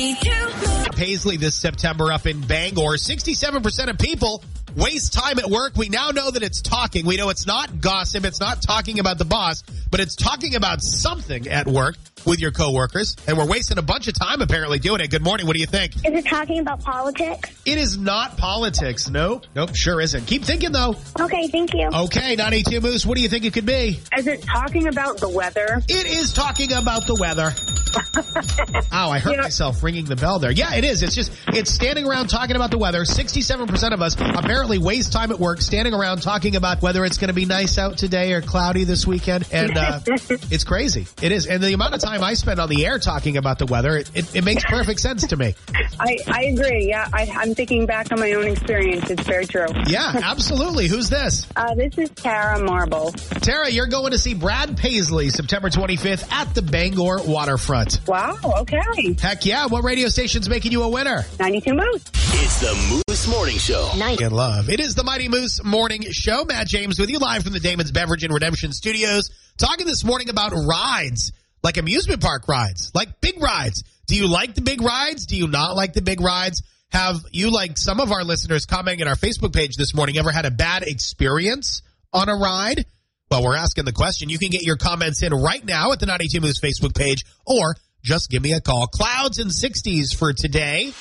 92 0.00 0.92
Paisley 0.96 1.36
this 1.36 1.54
September 1.54 2.10
up 2.10 2.26
in 2.26 2.40
Bangor. 2.40 2.94
67% 2.94 3.90
of 3.90 3.98
people 3.98 4.42
waste 4.76 5.12
time 5.12 5.38
at 5.38 5.46
work. 5.46 5.76
We 5.76 5.88
now 5.88 6.10
know 6.10 6.30
that 6.30 6.42
it's 6.42 6.60
talking. 6.62 7.06
We 7.06 7.16
know 7.16 7.28
it's 7.30 7.46
not 7.46 7.80
gossip. 7.80 8.24
It's 8.24 8.40
not 8.40 8.62
talking 8.62 8.98
about 8.98 9.18
the 9.18 9.24
boss, 9.24 9.62
but 9.90 10.00
it's 10.00 10.16
talking 10.16 10.54
about 10.54 10.82
something 10.82 11.48
at 11.48 11.66
work 11.66 11.96
with 12.26 12.38
your 12.38 12.50
coworkers. 12.50 13.16
And 13.26 13.38
we're 13.38 13.46
wasting 13.46 13.78
a 13.78 13.82
bunch 13.82 14.06
of 14.08 14.14
time 14.14 14.42
apparently 14.42 14.78
doing 14.78 15.00
it. 15.00 15.10
Good 15.10 15.22
morning. 15.22 15.46
What 15.46 15.54
do 15.54 15.60
you 15.60 15.66
think? 15.66 15.96
Is 15.96 16.02
it 16.12 16.26
talking 16.26 16.58
about 16.58 16.80
politics? 16.82 17.50
It 17.64 17.78
is 17.78 17.96
not 17.96 18.36
politics. 18.36 19.08
Nope. 19.08 19.46
Nope. 19.54 19.74
Sure 19.74 20.00
isn't. 20.00 20.26
Keep 20.26 20.44
thinking 20.44 20.72
though. 20.72 20.96
Okay, 21.18 21.48
thank 21.48 21.72
you. 21.74 21.88
Okay. 21.92 22.36
92 22.36 22.80
Moose. 22.80 23.06
What 23.06 23.16
do 23.16 23.22
you 23.22 23.28
think 23.28 23.44
it 23.46 23.54
could 23.54 23.64
be? 23.66 24.00
Is 24.16 24.26
it 24.26 24.42
talking 24.42 24.86
about 24.88 25.18
the 25.18 25.28
weather? 25.30 25.80
It 25.88 26.06
is 26.06 26.32
talking 26.34 26.72
about 26.72 27.06
the 27.06 27.14
weather. 27.14 27.52
oh, 28.92 29.10
I 29.10 29.18
hurt 29.18 29.34
Yeah. 29.36 29.40
myself 29.42 29.82
ringing 29.82 30.04
the 30.04 30.14
bell 30.16 30.38
there. 30.38 30.50
Yeah, 30.52 30.74
it 30.74 30.84
is. 30.84 31.02
It's 31.02 31.14
just, 31.14 31.32
it's 31.48 31.70
standing 31.72 32.06
around 32.06 32.28
talking 32.28 32.54
about 32.54 32.70
the 32.70 32.78
weather. 32.78 33.00
67% 33.02 33.92
of 33.92 34.02
us 34.02 34.14
apparently 34.14 34.59
waste 34.68 35.12
time 35.12 35.30
at 35.30 35.38
work 35.38 35.60
standing 35.60 35.94
around 35.94 36.22
talking 36.22 36.56
about 36.56 36.82
whether 36.82 37.04
it's 37.04 37.18
going 37.18 37.28
to 37.28 37.34
be 37.34 37.44
nice 37.44 37.78
out 37.78 37.98
today 37.98 38.32
or 38.32 38.42
cloudy 38.42 38.84
this 38.84 39.06
weekend. 39.06 39.46
And, 39.52 39.76
uh, 39.76 40.00
it's 40.06 40.64
crazy. 40.64 41.06
It 41.22 41.32
is. 41.32 41.46
And 41.46 41.62
the 41.62 41.72
amount 41.72 41.94
of 41.94 42.00
time 42.00 42.22
I 42.22 42.34
spend 42.34 42.60
on 42.60 42.68
the 42.68 42.84
air 42.84 42.98
talking 42.98 43.36
about 43.36 43.58
the 43.58 43.66
weather, 43.66 43.96
it, 43.96 44.10
it, 44.14 44.36
it 44.36 44.44
makes 44.44 44.64
perfect 44.64 45.00
sense 45.00 45.26
to 45.28 45.36
me. 45.36 45.54
I, 45.98 46.18
I 46.28 46.42
agree. 46.44 46.88
Yeah, 46.88 47.08
I, 47.12 47.30
I'm 47.36 47.54
thinking 47.54 47.86
back 47.86 48.12
on 48.12 48.20
my 48.20 48.32
own 48.32 48.46
experience. 48.46 49.10
It's 49.10 49.26
very 49.26 49.46
true. 49.46 49.66
Yeah, 49.86 50.12
absolutely. 50.22 50.88
Who's 50.88 51.08
this? 51.10 51.46
Uh, 51.60 51.74
this 51.74 51.98
is 51.98 52.08
Tara 52.10 52.62
Marble. 52.62 53.10
Tara, 53.12 53.68
you're 53.70 53.86
going 53.86 54.12
to 54.12 54.18
see 54.18 54.32
Brad 54.32 54.78
Paisley 54.78 55.28
September 55.28 55.68
25th 55.68 56.30
at 56.32 56.54
the 56.54 56.62
Bangor 56.62 57.18
waterfront. 57.24 58.00
Wow. 58.06 58.38
Okay. 58.60 59.14
Heck 59.20 59.44
yeah. 59.44 59.66
What 59.66 59.84
radio 59.84 60.08
station's 60.08 60.48
making 60.48 60.72
you 60.72 60.82
a 60.82 60.88
winner? 60.88 61.24
92 61.38 61.74
Moose. 61.74 62.04
It's 62.14 62.60
the 62.60 63.02
Moose 63.08 63.28
Morning 63.28 63.58
Show. 63.58 63.90
in 64.20 64.32
love. 64.32 64.49
It 64.52 64.80
is 64.80 64.94
the 64.94 65.04
Mighty 65.04 65.28
Moose 65.28 65.62
Morning 65.62 66.02
Show. 66.10 66.44
Matt 66.44 66.66
James 66.66 66.98
with 66.98 67.08
you 67.08 67.18
live 67.18 67.44
from 67.44 67.52
the 67.52 67.60
Damon's 67.60 67.92
Beverage 67.92 68.24
and 68.24 68.34
Redemption 68.34 68.72
Studios. 68.72 69.30
Talking 69.58 69.86
this 69.86 70.04
morning 70.04 70.28
about 70.28 70.52
rides, 70.52 71.32
like 71.62 71.76
amusement 71.76 72.20
park 72.20 72.48
rides, 72.48 72.90
like 72.92 73.20
big 73.20 73.40
rides. 73.40 73.84
Do 74.06 74.16
you 74.16 74.26
like 74.26 74.54
the 74.54 74.60
big 74.60 74.82
rides? 74.82 75.26
Do 75.26 75.36
you 75.36 75.46
not 75.46 75.76
like 75.76 75.92
the 75.92 76.02
big 76.02 76.20
rides? 76.20 76.62
Have 76.90 77.20
you, 77.30 77.52
like 77.52 77.78
some 77.78 78.00
of 78.00 78.10
our 78.10 78.24
listeners 78.24 78.66
commenting 78.66 79.02
on 79.02 79.08
our 79.08 79.14
Facebook 79.14 79.54
page 79.54 79.76
this 79.76 79.94
morning, 79.94 80.18
ever 80.18 80.32
had 80.32 80.46
a 80.46 80.50
bad 80.50 80.82
experience 80.82 81.82
on 82.12 82.28
a 82.28 82.34
ride? 82.34 82.84
Well, 83.30 83.44
we're 83.44 83.56
asking 83.56 83.84
the 83.84 83.92
question. 83.92 84.30
You 84.30 84.38
can 84.38 84.50
get 84.50 84.62
your 84.62 84.76
comments 84.76 85.22
in 85.22 85.32
right 85.32 85.64
now 85.64 85.92
at 85.92 86.00
the 86.00 86.06
92 86.06 86.40
Moose 86.40 86.60
Facebook 86.60 86.96
page 86.96 87.24
or 87.46 87.76
just 88.02 88.30
give 88.30 88.42
me 88.42 88.52
a 88.52 88.60
call. 88.60 88.88
Clouds 88.88 89.38
and 89.38 89.50
60s 89.50 90.16
for 90.16 90.32
today. 90.32 90.92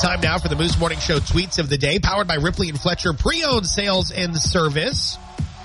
Time 0.00 0.20
now 0.20 0.36
for 0.36 0.48
the 0.48 0.56
Moose 0.56 0.78
Morning 0.78 0.98
Show 0.98 1.18
tweets 1.20 1.58
of 1.58 1.70
the 1.70 1.78
day, 1.78 1.98
powered 1.98 2.28
by 2.28 2.34
Ripley 2.34 2.68
and 2.68 2.78
Fletcher 2.78 3.14
pre-owned 3.14 3.66
sales 3.66 4.10
and 4.10 4.36
service. 4.36 5.16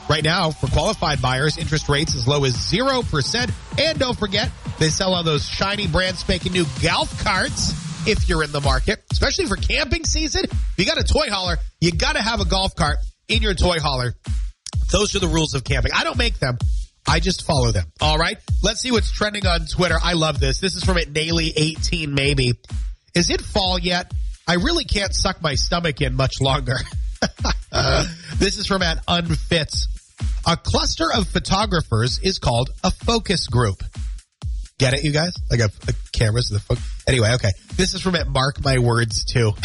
Right 0.09 0.23
now, 0.23 0.51
for 0.51 0.67
qualified 0.67 1.21
buyers, 1.21 1.57
interest 1.57 1.89
rates 1.89 2.15
as 2.15 2.27
low 2.29 2.45
as 2.45 2.55
0%. 2.55 3.51
And 3.77 3.99
don't 3.99 4.17
forget, 4.17 4.49
they 4.79 4.87
sell 4.87 5.13
all 5.13 5.23
those 5.23 5.45
shiny 5.45 5.85
brand 5.85 6.17
spanking 6.17 6.53
new 6.53 6.65
golf 6.81 7.21
carts 7.23 7.73
if 8.07 8.29
you're 8.29 8.41
in 8.41 8.53
the 8.53 8.61
market, 8.61 9.03
especially 9.11 9.47
for 9.47 9.57
camping 9.57 10.05
season. 10.05 10.45
If 10.45 10.73
you 10.77 10.85
got 10.85 10.97
a 10.97 11.03
toy 11.03 11.29
hauler, 11.29 11.57
you 11.81 11.91
got 11.91 12.15
to 12.15 12.21
have 12.21 12.39
a 12.39 12.45
golf 12.45 12.73
cart 12.73 12.97
in 13.27 13.41
your 13.41 13.53
toy 13.53 13.79
hauler. 13.79 14.13
Those 14.91 15.13
are 15.13 15.19
the 15.19 15.27
rules 15.27 15.55
of 15.55 15.65
camping. 15.65 15.91
I 15.93 16.05
don't 16.05 16.17
make 16.17 16.39
them. 16.39 16.57
I 17.05 17.19
just 17.19 17.45
follow 17.45 17.71
them. 17.71 17.85
All 17.99 18.17
right. 18.17 18.37
Let's 18.63 18.79
see 18.79 18.91
what's 18.91 19.11
trending 19.11 19.45
on 19.45 19.65
Twitter. 19.65 19.97
I 20.01 20.13
love 20.13 20.39
this. 20.39 20.59
This 20.59 20.75
is 20.75 20.85
from 20.85 20.97
at 20.97 21.07
Daily18 21.07 22.07
maybe. 22.07 22.53
Is 23.13 23.29
it 23.29 23.41
fall 23.41 23.77
yet? 23.79 24.11
I 24.47 24.55
really 24.55 24.85
can't 24.85 25.13
suck 25.13 25.41
my 25.41 25.55
stomach 25.55 26.01
in 26.01 26.15
much 26.15 26.41
longer. 26.41 26.77
this 28.37 28.57
is 28.57 28.65
from 28.67 28.81
at 28.81 29.03
Unfits. 29.07 29.87
A 30.47 30.57
cluster 30.57 31.11
of 31.13 31.27
photographers 31.27 32.19
is 32.19 32.39
called 32.39 32.69
a 32.83 32.91
focus 32.91 33.47
group. 33.47 33.83
Get 34.79 34.93
it, 34.93 35.03
you 35.03 35.11
guys? 35.11 35.33
Like 35.49 35.59
a, 35.59 35.69
a 35.87 35.93
cameras, 36.11 36.49
the 36.49 36.59
fo- 36.59 36.75
anyway. 37.07 37.33
Okay, 37.35 37.51
this 37.75 37.93
is 37.93 38.01
from 38.01 38.15
at 38.15 38.27
Mark 38.27 38.63
My 38.63 38.79
Words 38.79 39.25
too. 39.25 39.51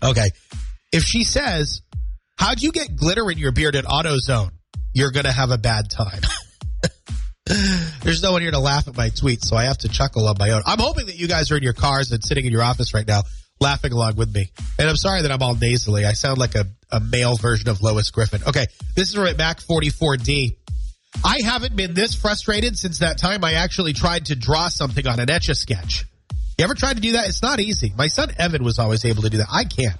Okay. 0.00 0.30
If 0.92 1.02
she 1.02 1.24
says, 1.24 1.82
How'd 2.38 2.62
you 2.62 2.70
get 2.70 2.94
glitter 2.94 3.28
in 3.32 3.38
your 3.38 3.50
beard 3.50 3.74
at 3.74 3.84
AutoZone? 3.84 4.50
You're 4.94 5.10
to 5.24 5.32
have 5.32 5.50
a 5.50 5.58
bad 5.58 5.90
time. 5.90 6.20
There's 8.02 8.22
no 8.22 8.32
one 8.32 8.42
here 8.42 8.50
to 8.50 8.58
laugh 8.58 8.88
at 8.88 8.96
my 8.96 9.10
tweets, 9.10 9.44
so 9.44 9.56
I 9.56 9.64
have 9.64 9.78
to 9.78 9.88
chuckle 9.88 10.28
on 10.28 10.36
my 10.38 10.50
own. 10.50 10.62
I'm 10.66 10.78
hoping 10.78 11.06
that 11.06 11.16
you 11.18 11.28
guys 11.28 11.50
are 11.50 11.56
in 11.56 11.62
your 11.62 11.72
cars 11.72 12.12
and 12.12 12.22
sitting 12.22 12.44
in 12.44 12.52
your 12.52 12.62
office 12.62 12.94
right 12.94 13.06
now 13.06 13.22
laughing 13.60 13.92
along 13.92 14.16
with 14.16 14.32
me. 14.34 14.50
And 14.78 14.88
I'm 14.88 14.96
sorry 14.96 15.22
that 15.22 15.32
I'm 15.32 15.42
all 15.42 15.54
nasally. 15.54 16.04
I 16.04 16.12
sound 16.12 16.38
like 16.38 16.54
a, 16.54 16.66
a 16.90 17.00
male 17.00 17.36
version 17.36 17.68
of 17.68 17.82
Lois 17.82 18.10
Griffin. 18.10 18.40
Okay, 18.46 18.66
this 18.94 19.08
is 19.08 19.14
from 19.14 19.24
Mac 19.36 19.60
44D. 19.60 20.56
I 21.24 21.38
haven't 21.44 21.74
been 21.74 21.94
this 21.94 22.14
frustrated 22.14 22.78
since 22.78 22.98
that 22.98 23.18
time 23.18 23.42
I 23.42 23.54
actually 23.54 23.92
tried 23.92 24.26
to 24.26 24.36
draw 24.36 24.68
something 24.68 25.06
on 25.06 25.20
an 25.20 25.30
etch 25.30 25.48
a 25.48 25.54
sketch. 25.54 26.04
You 26.58 26.64
ever 26.64 26.74
tried 26.74 26.94
to 26.94 27.00
do 27.00 27.12
that? 27.12 27.28
It's 27.28 27.42
not 27.42 27.60
easy. 27.60 27.92
My 27.96 28.08
son 28.08 28.32
Evan 28.38 28.62
was 28.62 28.78
always 28.78 29.04
able 29.04 29.22
to 29.22 29.30
do 29.30 29.38
that. 29.38 29.48
I 29.50 29.64
can't. 29.64 29.98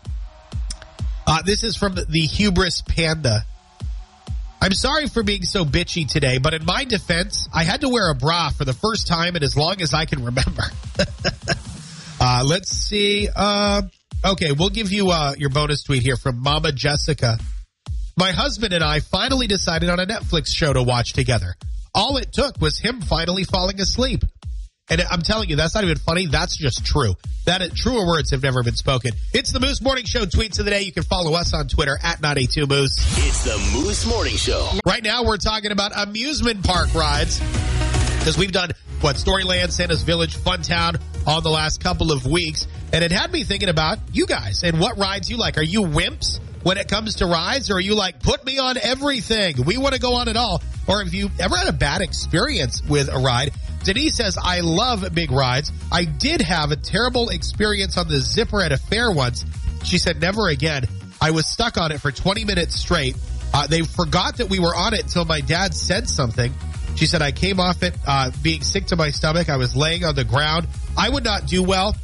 Uh, 1.26 1.42
this 1.42 1.62
is 1.62 1.76
from 1.76 1.94
the 1.94 2.20
Hubris 2.20 2.82
Panda. 2.82 3.44
I'm 4.60 4.74
sorry 4.74 5.06
for 5.06 5.22
being 5.22 5.44
so 5.44 5.64
bitchy 5.64 6.08
today, 6.08 6.38
but 6.38 6.52
in 6.52 6.64
my 6.64 6.84
defense, 6.84 7.48
I 7.54 7.62
had 7.62 7.82
to 7.82 7.88
wear 7.88 8.10
a 8.10 8.14
bra 8.14 8.50
for 8.50 8.64
the 8.64 8.72
first 8.72 9.06
time 9.06 9.36
in 9.36 9.42
as 9.42 9.56
long 9.56 9.80
as 9.80 9.94
I 9.94 10.04
can 10.04 10.24
remember. 10.24 10.64
uh, 12.20 12.42
let's 12.44 12.70
see. 12.70 13.28
Uh, 13.34 13.82
okay, 14.24 14.50
we'll 14.52 14.70
give 14.70 14.90
you 14.90 15.10
uh, 15.10 15.34
your 15.38 15.50
bonus 15.50 15.84
tweet 15.84 16.02
here 16.02 16.16
from 16.16 16.42
Mama 16.42 16.72
Jessica. 16.72 17.38
My 18.16 18.32
husband 18.32 18.72
and 18.72 18.82
I 18.82 18.98
finally 18.98 19.46
decided 19.46 19.90
on 19.90 20.00
a 20.00 20.06
Netflix 20.06 20.48
show 20.48 20.72
to 20.72 20.82
watch 20.82 21.12
together. 21.12 21.54
All 21.94 22.16
it 22.16 22.32
took 22.32 22.60
was 22.60 22.78
him 22.78 23.00
finally 23.00 23.44
falling 23.44 23.80
asleep. 23.80 24.24
And 24.90 25.02
I'm 25.10 25.20
telling 25.20 25.50
you, 25.50 25.56
that's 25.56 25.74
not 25.74 25.84
even 25.84 25.98
funny. 25.98 26.26
That's 26.26 26.56
just 26.56 26.84
true. 26.86 27.14
That 27.44 27.60
is, 27.60 27.74
truer 27.74 28.06
words 28.06 28.30
have 28.30 28.42
never 28.42 28.62
been 28.62 28.76
spoken. 28.76 29.12
It's 29.34 29.52
the 29.52 29.60
Moose 29.60 29.82
Morning 29.82 30.04
Show 30.04 30.24
tweets 30.24 30.58
of 30.58 30.64
the 30.64 30.70
day. 30.70 30.82
You 30.82 30.92
can 30.92 31.02
follow 31.02 31.34
us 31.34 31.52
on 31.52 31.68
Twitter 31.68 31.98
at 32.02 32.22
982 32.22 32.66
Moose. 32.66 32.96
It's 33.26 33.44
the 33.44 33.78
Moose 33.78 34.06
Morning 34.06 34.36
Show. 34.36 34.70
Right 34.86 35.02
now, 35.02 35.24
we're 35.24 35.36
talking 35.36 35.72
about 35.72 35.92
amusement 35.94 36.64
park 36.64 36.94
rides 36.94 37.38
because 38.18 38.38
we've 38.38 38.52
done 38.52 38.70
what 39.00 39.16
Storyland, 39.16 39.72
Santa's 39.72 40.02
Village, 40.02 40.36
Funtown 40.36 41.00
on 41.26 41.42
the 41.42 41.50
last 41.50 41.82
couple 41.82 42.10
of 42.10 42.26
weeks, 42.26 42.66
and 42.92 43.04
it 43.04 43.12
had 43.12 43.30
me 43.30 43.44
thinking 43.44 43.68
about 43.68 43.98
you 44.12 44.26
guys 44.26 44.62
and 44.64 44.80
what 44.80 44.96
rides 44.98 45.30
you 45.30 45.36
like. 45.36 45.58
Are 45.58 45.62
you 45.62 45.82
wimps? 45.82 46.40
When 46.64 46.76
it 46.76 46.88
comes 46.88 47.14
to 47.16 47.26
rides, 47.26 47.70
or 47.70 47.74
are 47.74 47.80
you 47.80 47.94
like, 47.94 48.20
put 48.20 48.44
me 48.44 48.58
on 48.58 48.76
everything? 48.78 49.62
We 49.64 49.78
want 49.78 49.94
to 49.94 50.00
go 50.00 50.14
on 50.14 50.26
it 50.26 50.36
all. 50.36 50.60
Or 50.88 51.02
have 51.02 51.14
you 51.14 51.30
ever 51.38 51.56
had 51.56 51.68
a 51.68 51.72
bad 51.72 52.00
experience 52.00 52.82
with 52.82 53.08
a 53.08 53.18
ride? 53.18 53.52
Denise 53.88 54.16
says, 54.16 54.36
I 54.36 54.60
love 54.60 55.02
big 55.14 55.30
rides. 55.30 55.72
I 55.90 56.04
did 56.04 56.42
have 56.42 56.72
a 56.72 56.76
terrible 56.76 57.30
experience 57.30 57.96
on 57.96 58.06
the 58.06 58.20
zipper 58.20 58.60
at 58.60 58.70
a 58.70 58.76
fair 58.76 59.10
once. 59.10 59.46
She 59.82 59.96
said, 59.96 60.20
never 60.20 60.48
again. 60.48 60.84
I 61.22 61.30
was 61.30 61.46
stuck 61.46 61.78
on 61.78 61.90
it 61.90 61.98
for 61.98 62.12
20 62.12 62.44
minutes 62.44 62.74
straight. 62.74 63.16
Uh, 63.54 63.66
they 63.66 63.80
forgot 63.80 64.36
that 64.36 64.50
we 64.50 64.58
were 64.58 64.76
on 64.76 64.92
it 64.92 65.04
until 65.04 65.24
my 65.24 65.40
dad 65.40 65.72
said 65.74 66.06
something. 66.06 66.52
She 66.96 67.06
said, 67.06 67.22
I 67.22 67.32
came 67.32 67.60
off 67.60 67.82
it 67.82 67.94
uh, 68.06 68.30
being 68.42 68.60
sick 68.60 68.88
to 68.88 68.96
my 68.96 69.08
stomach. 69.08 69.48
I 69.48 69.56
was 69.56 69.74
laying 69.74 70.04
on 70.04 70.14
the 70.14 70.24
ground. 70.24 70.68
I 70.94 71.08
would 71.08 71.24
not 71.24 71.46
do 71.46 71.62
well 71.62 71.96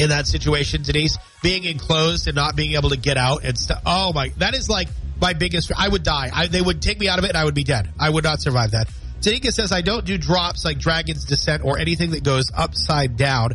in 0.00 0.08
that 0.08 0.26
situation, 0.26 0.82
Denise. 0.82 1.16
Being 1.44 1.62
enclosed 1.62 2.26
and 2.26 2.34
not 2.34 2.56
being 2.56 2.72
able 2.72 2.90
to 2.90 2.98
get 2.98 3.16
out 3.16 3.44
and 3.44 3.56
stuff. 3.56 3.82
Oh 3.86 4.12
my, 4.12 4.32
that 4.38 4.56
is 4.56 4.68
like 4.68 4.88
my 5.20 5.32
biggest. 5.32 5.70
I 5.78 5.86
would 5.86 6.02
die. 6.02 6.28
I, 6.34 6.48
they 6.48 6.60
would 6.60 6.82
take 6.82 6.98
me 6.98 7.08
out 7.08 7.20
of 7.20 7.24
it 7.24 7.28
and 7.28 7.36
I 7.36 7.44
would 7.44 7.54
be 7.54 7.62
dead. 7.62 7.88
I 8.00 8.10
would 8.10 8.24
not 8.24 8.40
survive 8.40 8.72
that. 8.72 8.88
Tanika 9.22 9.52
says, 9.52 9.70
I 9.70 9.82
don't 9.82 10.04
do 10.04 10.18
drops 10.18 10.64
like 10.64 10.78
Dragon's 10.78 11.24
Descent 11.24 11.64
or 11.64 11.78
anything 11.78 12.10
that 12.10 12.24
goes 12.24 12.50
upside 12.54 13.16
down. 13.16 13.52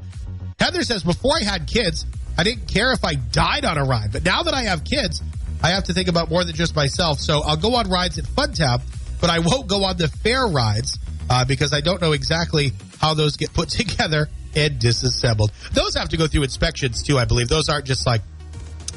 Heather 0.60 0.84
says, 0.84 1.04
before 1.04 1.34
I 1.36 1.44
had 1.44 1.68
kids, 1.68 2.06
I 2.38 2.44
didn't 2.44 2.68
care 2.68 2.94
if 2.94 3.04
I 3.04 3.16
died 3.16 3.66
on 3.66 3.78
a 3.78 3.84
ride. 3.84 4.14
But 4.14 4.24
now 4.24 4.44
that 4.44 4.54
I 4.54 4.64
have 4.64 4.86
kids, 4.86 5.22
I 5.62 5.70
have 5.70 5.86
to 5.86 5.94
think 5.94 6.08
about 6.08 6.30
more 6.30 6.44
than 6.46 6.56
just 6.56 6.76
myself. 6.76 7.20
So 7.20 7.42
I'll 7.44 7.58
go 7.58 7.76
on 7.76 7.90
rides 7.90 8.18
at 8.18 8.26
Funtown, 8.26 8.82
but 9.20 9.30
I 9.30 9.40
won't 9.40 9.68
go 9.68 9.84
on 9.84 9.98
the 9.98 10.08
fair 10.08 10.48
rides 10.48 10.98
uh, 11.30 11.44
because 11.46 11.74
I 11.74 11.82
don't 11.82 12.02
know 12.02 12.14
exactly 12.14 12.72
how 13.00 13.14
those 13.14 13.36
get 13.36 13.54
put 13.54 13.70
together 13.70 14.30
and 14.56 14.80
disassembled. 14.80 15.52
Those 15.74 15.96
have 15.96 16.10
to 16.10 16.18
go 16.18 16.28
through 16.28 16.44
inspections 16.44 17.04
too, 17.04 17.18
I 17.18 17.26
believe. 17.26 17.50
Those 17.50 17.68
aren't 17.70 17.86
just 17.86 18.06
like 18.06 18.22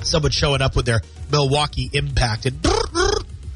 someone 0.03 0.31
showing 0.31 0.63
up 0.63 0.77
with 0.77 0.87
their 0.87 1.01
Milwaukee 1.31 1.91
impact 1.93 2.47
and 2.47 2.63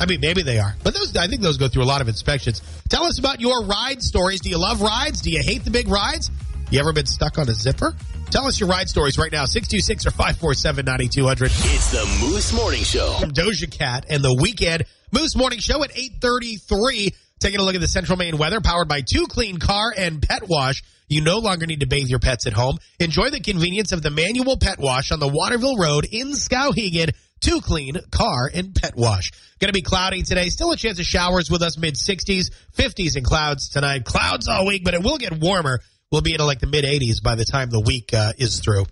I 0.04 0.06
mean, 0.06 0.20
maybe 0.20 0.42
they 0.42 0.58
are, 0.58 0.76
but 0.84 0.92
those 0.92 1.16
I 1.16 1.28
think 1.28 1.40
those 1.40 1.56
go 1.56 1.66
through 1.66 1.84
a 1.84 1.86
lot 1.86 2.02
of 2.02 2.08
inspections. 2.08 2.60
Tell 2.90 3.04
us 3.04 3.18
about 3.18 3.40
your 3.40 3.64
ride 3.64 4.02
stories. 4.02 4.42
Do 4.42 4.50
you 4.50 4.58
love 4.58 4.82
rides? 4.82 5.22
Do 5.22 5.30
you 5.30 5.40
hate 5.42 5.64
the 5.64 5.70
big 5.70 5.88
rides? 5.88 6.30
You 6.70 6.78
ever 6.78 6.92
been 6.92 7.06
stuck 7.06 7.38
on 7.38 7.48
a 7.48 7.54
zipper? 7.54 7.94
Tell 8.28 8.46
us 8.46 8.60
your 8.60 8.68
ride 8.68 8.90
stories 8.90 9.16
right 9.16 9.32
now, 9.32 9.46
626 9.46 10.04
or 10.04 10.10
547 10.10 10.84
9200. 10.84 11.46
It's 11.46 11.90
the 11.90 12.04
Moose 12.20 12.52
Morning 12.52 12.82
Show. 12.82 13.16
From 13.18 13.30
Doja 13.30 13.70
Cat 13.70 14.04
and 14.10 14.22
the 14.22 14.28
Weeknd 14.28 14.82
Moose 15.10 15.36
Morning 15.36 15.58
Show 15.58 15.82
at 15.82 15.96
833. 15.96 17.14
Taking 17.40 17.60
a 17.60 17.62
look 17.62 17.74
at 17.74 17.80
the 17.80 17.88
central 17.88 18.18
Maine 18.18 18.36
weather 18.36 18.60
powered 18.60 18.88
by 18.88 19.00
Two 19.00 19.26
Clean 19.26 19.56
Car 19.56 19.94
and 19.96 20.20
Pet 20.20 20.42
Wash. 20.46 20.82
You 21.08 21.22
no 21.22 21.38
longer 21.38 21.64
need 21.64 21.80
to 21.80 21.86
bathe 21.86 22.08
your 22.08 22.18
pets 22.18 22.46
at 22.46 22.52
home. 22.52 22.76
Enjoy 23.00 23.30
the 23.30 23.40
convenience 23.40 23.92
of 23.92 24.02
the 24.02 24.10
manual 24.10 24.58
pet 24.58 24.78
wash 24.78 25.12
on 25.12 25.20
the 25.20 25.28
Waterville 25.28 25.76
Road 25.76 26.06
in 26.10 26.32
Skowhegan. 26.32 27.14
Two 27.40 27.60
Clean 27.60 27.96
Car 28.10 28.50
and 28.52 28.74
Pet 28.74 28.94
Wash. 28.96 29.32
Going 29.60 29.68
to 29.68 29.74
be 29.74 29.82
cloudy 29.82 30.22
today. 30.22 30.48
Still 30.48 30.72
a 30.72 30.76
chance 30.76 30.98
of 30.98 31.04
showers 31.04 31.50
with 31.50 31.62
us 31.62 31.76
mid 31.78 31.94
60s, 31.94 32.50
50s 32.76 33.16
and 33.16 33.24
clouds 33.24 33.68
tonight. 33.68 34.04
Clouds 34.04 34.48
all 34.48 34.66
week, 34.66 34.82
but 34.84 34.94
it 34.94 35.02
will 35.02 35.18
get 35.18 35.32
warmer. 35.38 35.80
We'll 36.10 36.22
be 36.22 36.32
into 36.32 36.44
like 36.44 36.60
the 36.60 36.66
mid 36.66 36.84
80s 36.84 37.22
by 37.22 37.34
the 37.34 37.44
time 37.44 37.70
the 37.70 37.80
week 37.80 38.14
uh, 38.14 38.32
is 38.38 38.60
through. 38.60 38.84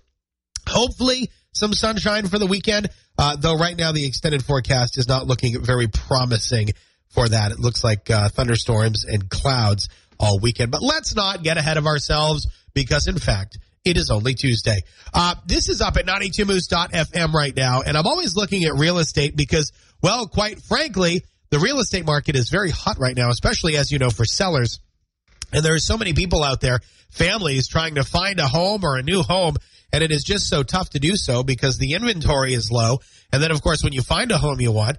Hopefully, 0.67 1.29
some 1.51 1.73
sunshine 1.73 2.27
for 2.27 2.39
the 2.39 2.47
weekend. 2.47 2.89
Uh, 3.17 3.35
though 3.35 3.57
right 3.57 3.77
now 3.77 3.91
the 3.91 4.05
extended 4.05 4.43
forecast 4.43 4.97
is 4.97 5.07
not 5.07 5.27
looking 5.27 5.61
very 5.63 5.87
promising 5.87 6.69
for 7.09 7.29
that. 7.29 7.51
It 7.51 7.59
looks 7.59 7.83
like 7.83 8.09
uh, 8.09 8.29
thunderstorms 8.29 9.05
and 9.05 9.29
clouds 9.29 9.89
all 10.19 10.39
weekend. 10.39 10.71
But 10.71 10.81
let's 10.81 11.15
not 11.15 11.43
get 11.43 11.57
ahead 11.57 11.77
of 11.77 11.85
ourselves 11.85 12.47
because, 12.73 13.07
in 13.07 13.17
fact, 13.17 13.57
it 13.85 13.97
is 13.97 14.09
only 14.09 14.33
Tuesday. 14.33 14.81
Uh, 15.13 15.35
this 15.45 15.67
is 15.69 15.81
up 15.81 15.97
at 15.97 16.05
92moose.fm 16.05 17.33
right 17.33 17.55
now, 17.55 17.81
and 17.81 17.97
I'm 17.97 18.07
always 18.07 18.35
looking 18.35 18.63
at 18.63 18.75
real 18.75 18.97
estate 18.97 19.35
because, 19.35 19.71
well, 20.01 20.27
quite 20.27 20.61
frankly, 20.61 21.23
the 21.49 21.59
real 21.59 21.79
estate 21.79 22.05
market 22.05 22.35
is 22.35 22.49
very 22.49 22.71
hot 22.71 22.97
right 22.99 23.15
now, 23.15 23.29
especially 23.29 23.77
as 23.77 23.91
you 23.91 23.99
know 23.99 24.09
for 24.09 24.25
sellers. 24.25 24.79
And 25.51 25.63
there 25.63 25.73
are 25.73 25.79
so 25.79 25.97
many 25.97 26.13
people 26.13 26.43
out 26.43 26.61
there, 26.61 26.79
families 27.11 27.67
trying 27.67 27.95
to 27.95 28.03
find 28.03 28.39
a 28.39 28.47
home 28.47 28.83
or 28.83 28.97
a 28.97 29.03
new 29.03 29.21
home, 29.21 29.57
and 29.91 30.03
it 30.03 30.11
is 30.11 30.23
just 30.23 30.47
so 30.47 30.63
tough 30.63 30.91
to 30.91 30.99
do 30.99 31.15
so 31.15 31.43
because 31.43 31.77
the 31.77 31.93
inventory 31.93 32.53
is 32.53 32.71
low. 32.71 32.99
And 33.31 33.43
then, 33.43 33.51
of 33.51 33.61
course, 33.61 33.83
when 33.83 33.93
you 33.93 34.01
find 34.01 34.31
a 34.31 34.37
home 34.37 34.61
you 34.61 34.71
want, 34.71 34.97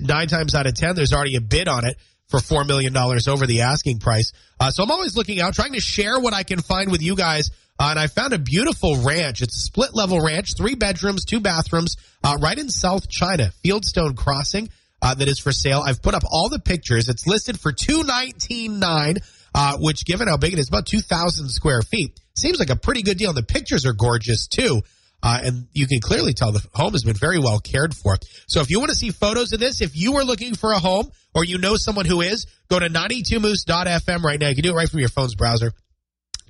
nine 0.00 0.28
times 0.28 0.54
out 0.54 0.66
of 0.66 0.74
ten, 0.74 0.94
there's 0.94 1.12
already 1.12 1.36
a 1.36 1.40
bid 1.40 1.66
on 1.66 1.84
it 1.84 1.96
for 2.28 2.40
$4 2.40 2.66
million 2.66 2.96
over 2.96 3.46
the 3.46 3.60
asking 3.60 3.98
price. 3.98 4.32
Uh, 4.58 4.70
so 4.70 4.82
I'm 4.82 4.90
always 4.90 5.16
looking 5.16 5.40
out, 5.40 5.54
trying 5.54 5.74
to 5.74 5.80
share 5.80 6.18
what 6.18 6.32
I 6.32 6.44
can 6.44 6.60
find 6.60 6.90
with 6.90 7.02
you 7.02 7.14
guys. 7.14 7.50
Uh, 7.82 7.90
and 7.90 7.98
I 7.98 8.06
found 8.06 8.32
a 8.32 8.38
beautiful 8.38 9.02
ranch. 9.02 9.42
It's 9.42 9.56
a 9.56 9.60
split 9.60 9.92
level 9.92 10.20
ranch, 10.20 10.56
three 10.56 10.76
bedrooms, 10.76 11.24
two 11.24 11.40
bathrooms, 11.40 11.96
uh, 12.22 12.38
right 12.40 12.56
in 12.56 12.68
South 12.68 13.08
China, 13.08 13.50
Fieldstone 13.64 14.16
Crossing, 14.16 14.68
uh, 15.02 15.14
that 15.14 15.26
is 15.26 15.40
for 15.40 15.50
sale. 15.50 15.82
I've 15.84 16.00
put 16.00 16.14
up 16.14 16.22
all 16.30 16.48
the 16.48 16.60
pictures. 16.60 17.08
It's 17.08 17.26
listed 17.26 17.58
for 17.58 17.72
two 17.72 18.04
nineteen 18.04 18.78
nine, 18.78 19.16
uh, 19.52 19.78
which 19.78 20.04
given 20.04 20.28
how 20.28 20.36
big 20.36 20.52
it 20.52 20.60
is, 20.60 20.68
about 20.68 20.86
two 20.86 21.00
thousand 21.00 21.48
square 21.48 21.82
feet, 21.82 22.20
seems 22.36 22.60
like 22.60 22.70
a 22.70 22.76
pretty 22.76 23.02
good 23.02 23.18
deal. 23.18 23.32
The 23.32 23.42
pictures 23.42 23.84
are 23.84 23.94
gorgeous 23.94 24.46
too. 24.46 24.82
Uh, 25.20 25.40
and 25.42 25.66
you 25.72 25.88
can 25.88 26.00
clearly 26.00 26.34
tell 26.34 26.52
the 26.52 26.64
home 26.74 26.92
has 26.92 27.02
been 27.02 27.14
very 27.14 27.40
well 27.40 27.58
cared 27.58 27.94
for. 27.94 28.16
So 28.46 28.60
if 28.60 28.70
you 28.70 28.78
want 28.78 28.90
to 28.90 28.96
see 28.96 29.10
photos 29.10 29.52
of 29.52 29.58
this, 29.60 29.80
if 29.80 29.96
you 29.96 30.16
are 30.18 30.24
looking 30.24 30.54
for 30.54 30.70
a 30.72 30.78
home 30.78 31.10
or 31.34 31.44
you 31.44 31.58
know 31.58 31.74
someone 31.76 32.06
who 32.06 32.20
is, 32.20 32.46
go 32.68 32.78
to 32.78 32.88
92moose.fm 32.88 34.22
right 34.22 34.40
now. 34.40 34.48
You 34.48 34.54
can 34.56 34.62
do 34.62 34.70
it 34.70 34.74
right 34.74 34.88
from 34.88 34.98
your 34.98 35.08
phone's 35.08 35.36
browser. 35.36 35.72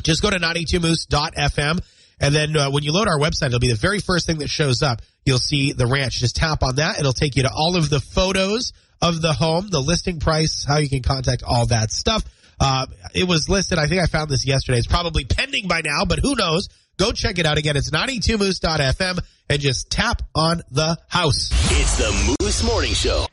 Just 0.03 0.23
go 0.23 0.31
to 0.31 0.39
92moose.fm. 0.39 1.81
And 2.21 2.35
then 2.35 2.57
uh, 2.57 2.71
when 2.71 2.85
you 2.85 2.93
load 2.93 3.09
our 3.09 3.19
website, 3.19 3.47
it'll 3.47 3.59
be 3.59 3.73
the 3.73 3.75
very 3.75 3.99
first 3.99 4.27
thing 4.27 4.39
that 4.39 4.49
shows 4.49 4.83
up. 4.83 5.03
You'll 5.25 5.39
see 5.39 5.73
the 5.73 5.87
ranch. 5.87 6.21
Just 6.21 6.37
tap 6.37 6.63
on 6.63 6.77
that. 6.77 6.99
It'll 7.01 7.13
take 7.13 7.37
you 7.37 7.43
to 7.43 7.51
all 7.51 7.77
of 7.77 7.91
the 7.91 8.01
photos 8.01 8.73
of 9.01 9.21
the 9.21 9.33
home, 9.33 9.69
the 9.69 9.81
listing 9.81 10.21
price, 10.21 10.65
how 10.67 10.79
you 10.79 10.89
can 10.89 11.03
contact 11.03 11.43
all 11.43 11.67
that 11.67 11.91
stuff. 11.91 12.25
Uh, 12.61 12.87
it 13.15 13.27
was 13.27 13.49
listed. 13.49 13.79
I 13.79 13.89
think 13.89 14.01
I 14.01 14.07
found 14.07 14.31
this 14.31 14.47
yesterday. 14.47 14.79
It's 14.79 14.87
probably 14.87 15.25
pending 15.25 15.67
by 15.67 15.81
now, 15.85 16.05
but 16.05 16.21
who 16.21 16.37
knows? 16.37 16.69
Go 16.97 17.11
check 17.11 17.39
it 17.39 17.47
out 17.47 17.59
again. 17.59 17.77
It's 17.77 17.91
92moose.fm 17.91 19.19
and 19.49 19.61
just 19.61 19.91
tap 19.91 20.23
on 20.35 20.63
the 20.71 20.97
house. 21.09 21.51
It's 21.73 21.97
the 21.99 22.37
Moose 22.41 22.63
Morning 22.63 22.93
Show. 22.93 23.27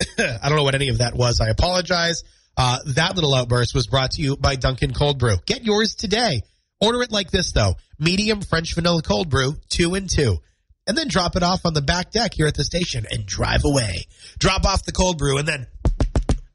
I 0.18 0.48
don't 0.48 0.56
know 0.56 0.64
what 0.64 0.74
any 0.74 0.88
of 0.88 0.98
that 0.98 1.14
was. 1.14 1.40
I 1.40 1.48
apologize. 1.50 2.24
Uh, 2.56 2.78
that 2.94 3.14
little 3.16 3.34
outburst 3.34 3.74
was 3.74 3.86
brought 3.86 4.12
to 4.12 4.22
you 4.22 4.36
by 4.36 4.56
Dunkin' 4.56 4.94
Cold 4.94 5.18
Brew. 5.18 5.36
Get 5.46 5.64
yours 5.64 5.94
today. 5.94 6.42
Order 6.80 7.02
it 7.02 7.12
like 7.12 7.30
this, 7.30 7.52
though 7.52 7.74
medium 7.98 8.40
French 8.42 8.74
vanilla 8.74 9.02
cold 9.02 9.28
brew, 9.28 9.56
two 9.68 9.94
and 9.94 10.08
two. 10.08 10.38
And 10.86 10.98
then 10.98 11.08
drop 11.08 11.34
it 11.36 11.42
off 11.42 11.64
on 11.64 11.72
the 11.72 11.80
back 11.80 12.10
deck 12.10 12.34
here 12.34 12.46
at 12.46 12.54
the 12.54 12.64
station 12.64 13.06
and 13.10 13.24
drive 13.24 13.64
away. 13.64 14.06
Drop 14.38 14.64
off 14.64 14.84
the 14.84 14.92
cold 14.92 15.16
brew 15.16 15.38
and 15.38 15.48
then 15.48 15.66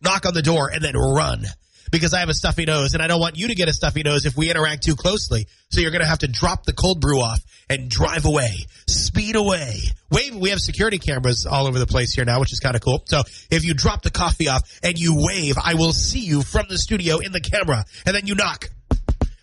knock 0.01 0.25
on 0.25 0.33
the 0.33 0.43
door 0.43 0.69
and 0.71 0.83
then 0.83 0.95
run. 0.95 1.45
Because 1.91 2.13
I 2.13 2.19
have 2.19 2.29
a 2.29 2.33
stuffy 2.33 2.65
nose 2.65 2.93
and 2.93 3.03
I 3.03 3.07
don't 3.07 3.19
want 3.19 3.37
you 3.37 3.47
to 3.47 3.55
get 3.55 3.67
a 3.67 3.73
stuffy 3.73 4.03
nose 4.03 4.25
if 4.25 4.35
we 4.37 4.49
interact 4.49 4.83
too 4.83 4.95
closely. 4.95 5.47
So 5.69 5.81
you're 5.81 5.91
going 5.91 6.01
to 6.01 6.07
have 6.07 6.19
to 6.19 6.27
drop 6.27 6.65
the 6.65 6.73
cold 6.73 7.01
brew 7.01 7.21
off 7.21 7.39
and 7.69 7.89
drive 7.89 8.25
away, 8.25 8.65
speed 8.87 9.35
away. 9.35 9.81
Wave, 10.11 10.35
we 10.35 10.49
have 10.49 10.59
security 10.59 10.97
cameras 10.97 11.45
all 11.45 11.67
over 11.67 11.77
the 11.77 11.87
place 11.87 12.13
here 12.13 12.25
now, 12.25 12.39
which 12.39 12.51
is 12.51 12.59
kind 12.59 12.75
of 12.75 12.81
cool. 12.81 13.03
So 13.05 13.21
if 13.51 13.63
you 13.63 13.73
drop 13.73 14.01
the 14.01 14.11
coffee 14.11 14.47
off 14.47 14.61
and 14.83 14.97
you 14.97 15.15
wave, 15.17 15.55
I 15.63 15.75
will 15.75 15.93
see 15.93 16.21
you 16.21 16.41
from 16.41 16.65
the 16.69 16.77
studio 16.77 17.19
in 17.19 17.31
the 17.31 17.41
camera 17.41 17.85
and 18.05 18.15
then 18.15 18.27
you 18.27 18.35
knock. 18.35 18.69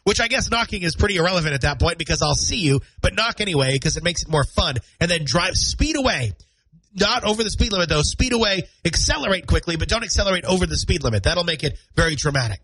Which 0.04 0.20
I 0.20 0.28
guess 0.28 0.48
knocking 0.50 0.82
is 0.82 0.94
pretty 0.94 1.16
irrelevant 1.16 1.54
at 1.54 1.62
that 1.62 1.80
point 1.80 1.98
because 1.98 2.22
I'll 2.22 2.36
see 2.36 2.58
you, 2.58 2.80
but 3.02 3.14
knock 3.14 3.40
anyway 3.40 3.72
because 3.72 3.96
it 3.96 4.04
makes 4.04 4.22
it 4.22 4.28
more 4.28 4.44
fun. 4.44 4.76
And 5.00 5.10
then 5.10 5.24
drive 5.24 5.56
speed 5.56 5.96
away. 5.96 6.32
Not 6.98 7.24
over 7.24 7.44
the 7.44 7.50
speed 7.50 7.72
limit 7.72 7.88
though. 7.88 8.02
Speed 8.02 8.32
away, 8.32 8.62
accelerate 8.84 9.46
quickly, 9.46 9.76
but 9.76 9.88
don't 9.88 10.02
accelerate 10.02 10.44
over 10.44 10.66
the 10.66 10.76
speed 10.76 11.04
limit. 11.04 11.24
That'll 11.24 11.44
make 11.44 11.62
it 11.62 11.78
very 11.94 12.14
dramatic. 12.14 12.60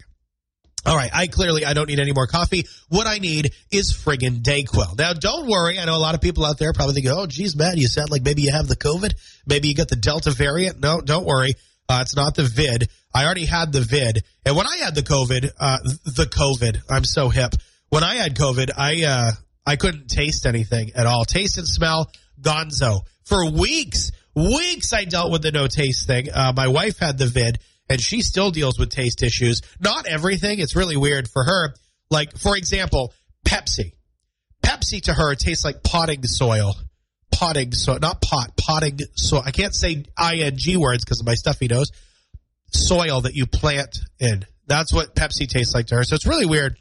All 0.84 0.96
right, 0.96 1.10
I 1.14 1.28
clearly 1.28 1.64
I 1.64 1.74
don't 1.74 1.88
need 1.88 2.00
any 2.00 2.12
more 2.12 2.26
coffee. 2.26 2.66
What 2.88 3.06
I 3.06 3.18
need 3.18 3.52
is 3.70 3.92
friggin' 3.92 4.42
Dayquil. 4.42 4.98
Now, 4.98 5.12
don't 5.12 5.46
worry. 5.46 5.78
I 5.78 5.84
know 5.84 5.96
a 5.96 5.98
lot 5.98 6.16
of 6.16 6.20
people 6.20 6.44
out 6.44 6.58
there 6.58 6.72
probably 6.72 6.94
thinking, 6.94 7.12
"Oh, 7.12 7.26
geez, 7.26 7.54
Matt, 7.54 7.76
you 7.76 7.86
sound 7.86 8.10
like 8.10 8.22
maybe 8.22 8.42
you 8.42 8.50
have 8.50 8.66
the 8.66 8.76
COVID. 8.76 9.14
Maybe 9.46 9.68
you 9.68 9.74
got 9.74 9.88
the 9.88 9.96
Delta 9.96 10.32
variant." 10.32 10.80
No, 10.80 11.00
don't 11.00 11.24
worry. 11.24 11.54
Uh, 11.88 12.00
it's 12.02 12.16
not 12.16 12.34
the 12.34 12.44
vid. 12.44 12.88
I 13.14 13.24
already 13.24 13.44
had 13.44 13.72
the 13.72 13.82
vid, 13.82 14.24
and 14.44 14.56
when 14.56 14.66
I 14.66 14.78
had 14.78 14.94
the 14.94 15.02
COVID, 15.02 15.50
uh, 15.60 15.78
the 16.04 16.24
COVID, 16.24 16.80
I'm 16.90 17.04
so 17.04 17.28
hip. 17.28 17.54
When 17.90 18.02
I 18.02 18.16
had 18.16 18.34
COVID, 18.34 18.70
I 18.76 19.04
uh, 19.04 19.32
I 19.64 19.76
couldn't 19.76 20.08
taste 20.08 20.46
anything 20.46 20.92
at 20.96 21.06
all. 21.06 21.24
Taste 21.24 21.58
and 21.58 21.68
smell, 21.68 22.10
gonzo. 22.40 23.02
For 23.24 23.50
weeks, 23.50 24.10
weeks 24.34 24.92
I 24.92 25.04
dealt 25.04 25.32
with 25.32 25.42
the 25.42 25.52
no 25.52 25.66
taste 25.66 26.06
thing. 26.06 26.28
Uh, 26.32 26.52
my 26.56 26.68
wife 26.68 26.98
had 26.98 27.18
the 27.18 27.26
vid 27.26 27.58
and 27.88 28.00
she 28.00 28.22
still 28.22 28.50
deals 28.50 28.78
with 28.78 28.90
taste 28.90 29.22
issues. 29.22 29.60
Not 29.80 30.06
everything. 30.06 30.60
It's 30.60 30.76
really 30.76 30.96
weird 30.96 31.28
for 31.28 31.44
her. 31.44 31.74
Like, 32.10 32.36
for 32.38 32.56
example, 32.56 33.12
Pepsi. 33.46 33.92
Pepsi 34.64 35.02
to 35.02 35.14
her 35.14 35.34
tastes 35.34 35.64
like 35.64 35.82
potting 35.82 36.22
soil. 36.24 36.74
Potting 37.30 37.72
soil, 37.72 37.98
not 38.00 38.20
pot, 38.20 38.56
potting 38.56 38.98
soil. 39.16 39.42
I 39.44 39.50
can't 39.50 39.74
say 39.74 40.04
ing 40.20 40.80
words 40.80 41.04
because 41.04 41.20
of 41.20 41.26
my 41.26 41.34
stuffy 41.34 41.66
nose. 41.66 41.90
Soil 42.72 43.22
that 43.22 43.34
you 43.34 43.46
plant 43.46 43.98
in. 44.18 44.44
That's 44.66 44.92
what 44.92 45.14
Pepsi 45.14 45.48
tastes 45.48 45.74
like 45.74 45.86
to 45.88 45.96
her. 45.96 46.04
So 46.04 46.14
it's 46.14 46.26
really 46.26 46.46
weird. 46.46 46.76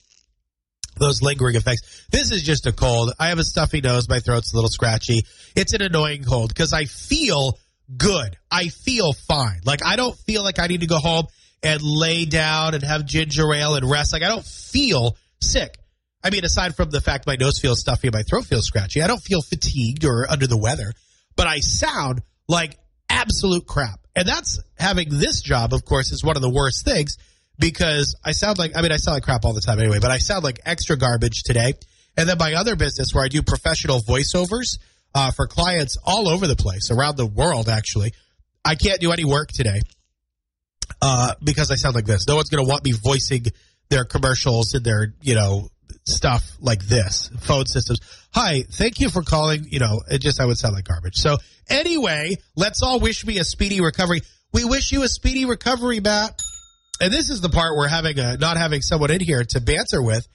Those 0.98 1.22
lingering 1.22 1.56
effects. 1.56 2.06
This 2.12 2.32
is 2.32 2.44
just 2.44 2.68
a 2.68 2.72
cold. 2.72 3.14
I 3.20 3.30
have 3.30 3.40
a 3.40 3.44
stuffy 3.44 3.82
nose. 3.82 4.10
My 4.10 4.20
throat's 4.20 4.54
a 4.54 4.56
little 4.56 4.70
scratchy. 4.70 5.26
It's 5.56 5.74
an 5.74 5.82
annoying 5.82 6.24
cold 6.24 6.50
because 6.50 6.74
I 6.74 6.86
feel 6.86 7.58
good. 7.98 8.38
I 8.50 8.68
feel 8.68 9.14
fine. 9.14 9.62
Like 9.66 9.86
I 9.86 9.96
don't 9.96 10.16
feel 10.16 10.44
like 10.44 10.60
I 10.60 10.68
need 10.68 10.82
to 10.82 10.88
go 10.88 10.98
home 10.98 11.26
and 11.64 11.82
lay 11.82 12.26
down 12.26 12.74
and 12.74 12.84
have 12.84 13.06
ginger 13.06 13.54
ale 13.54 13.76
and 13.76 13.90
rest. 13.90 14.14
Like 14.14 14.24
I 14.24 14.28
don't 14.28 14.46
feel 14.46 15.16
sick. 15.42 15.78
I 16.24 16.30
mean, 16.30 16.46
aside 16.46 16.76
from 16.76 16.90
the 16.92 17.02
fact 17.02 17.26
my 17.26 17.36
nose 17.36 17.60
feels 17.60 17.80
stuffy 17.80 18.08
and 18.08 18.16
my 18.16 18.24
throat 18.24 18.46
feels 18.46 18.66
scratchy, 18.66 19.02
I 19.02 19.08
don't 19.08 19.22
feel 19.22 19.42
fatigued 19.42 20.06
or 20.06 20.30
under 20.30 20.46
the 20.46 20.58
weather, 20.58 20.94
but 21.36 21.48
I 21.48 21.60
sound 21.60 22.22
like 22.48 22.78
absolute 23.10 23.66
crap. 23.66 24.00
And 24.16 24.28
that's 24.28 24.60
having 24.78 25.08
this 25.10 25.42
job, 25.42 25.74
of 25.74 25.84
course, 25.86 26.12
is 26.12 26.24
one 26.24 26.36
of 26.36 26.42
the 26.42 26.50
worst 26.50 26.86
things 26.86 27.18
because 27.62 28.16
I 28.26 28.34
sound 28.34 28.58
like, 28.60 28.76
I 28.76 28.82
mean, 28.82 28.92
I 28.92 28.98
sound 28.98 29.16
like 29.16 29.24
crap 29.24 29.46
all 29.46 29.54
the 29.54 29.62
time 29.62 29.80
anyway, 29.80 30.00
but 30.02 30.12
I 30.12 30.18
sound 30.18 30.44
like 30.44 30.60
extra 30.66 30.98
garbage 30.98 31.44
today. 31.44 31.76
And 32.18 32.28
then 32.28 32.38
my 32.38 32.56
other 32.56 32.76
business 32.76 33.14
where 33.14 33.24
I 33.24 33.30
do 33.30 33.42
professional 33.42 34.00
voiceovers, 34.00 34.78
uh, 35.14 35.32
for 35.32 35.48
clients 35.48 35.98
all 36.04 36.28
over 36.28 36.48
the 36.48 36.56
place, 36.56 36.92
around 36.92 37.18
the 37.18 37.26
world, 37.26 37.70
actually. 37.70 38.14
I 38.64 38.76
can't 38.76 39.00
do 39.00 39.12
any 39.12 39.26
work 39.26 39.50
today 39.52 39.82
uh, 41.02 41.34
because 41.44 41.72
I 41.72 41.76
sound 41.76 41.96
like 41.96 42.06
this. 42.06 42.28
No 42.28 42.36
one's 42.36 42.50
going 42.50 42.64
to 42.64 42.70
want 42.70 42.84
me 42.84 42.92
voicing 42.92 43.46
their 43.90 44.06
commercials 44.06 44.74
and 44.74 44.84
their, 44.86 45.14
you 45.22 45.36
know, 45.36 45.70
stuff 46.06 46.44
like 46.60 46.84
this. 46.86 47.30
Phone 47.42 47.66
systems. 47.66 48.00
Hi, 48.34 48.64
thank 48.72 49.00
you 49.00 49.10
for 49.10 49.24
calling. 49.24 49.66
You 49.70 49.80
know, 49.80 50.02
it 50.10 50.20
just, 50.20 50.40
I 50.40 50.46
would 50.46 50.58
sound 50.58 50.76
like 50.76 50.86
garbage. 50.86 51.16
So, 51.16 51.38
anyway, 51.70 52.38
let's 52.56 52.82
all 52.82 53.00
wish 53.00 53.26
me 53.26 53.40
a 53.40 53.44
speedy 53.44 53.82
recovery. 53.82 54.22
We 54.54 54.64
wish 54.64 54.92
you 54.92 55.04
a 55.04 55.08
speedy 55.08 55.46
recovery, 55.46 56.00
Matt. 56.00 56.42
And 57.02 57.12
this 57.12 57.32
is 57.32 57.42
the 57.42 57.50
part 57.50 57.76
where 57.76 57.88
having 57.88 58.20
a, 58.20 58.38
not 58.38 58.58
having 58.58 58.84
someone 58.84 59.10
in 59.10 59.22
here 59.22 59.44
to 59.44 59.60
banter 59.60 60.04
with 60.04 60.28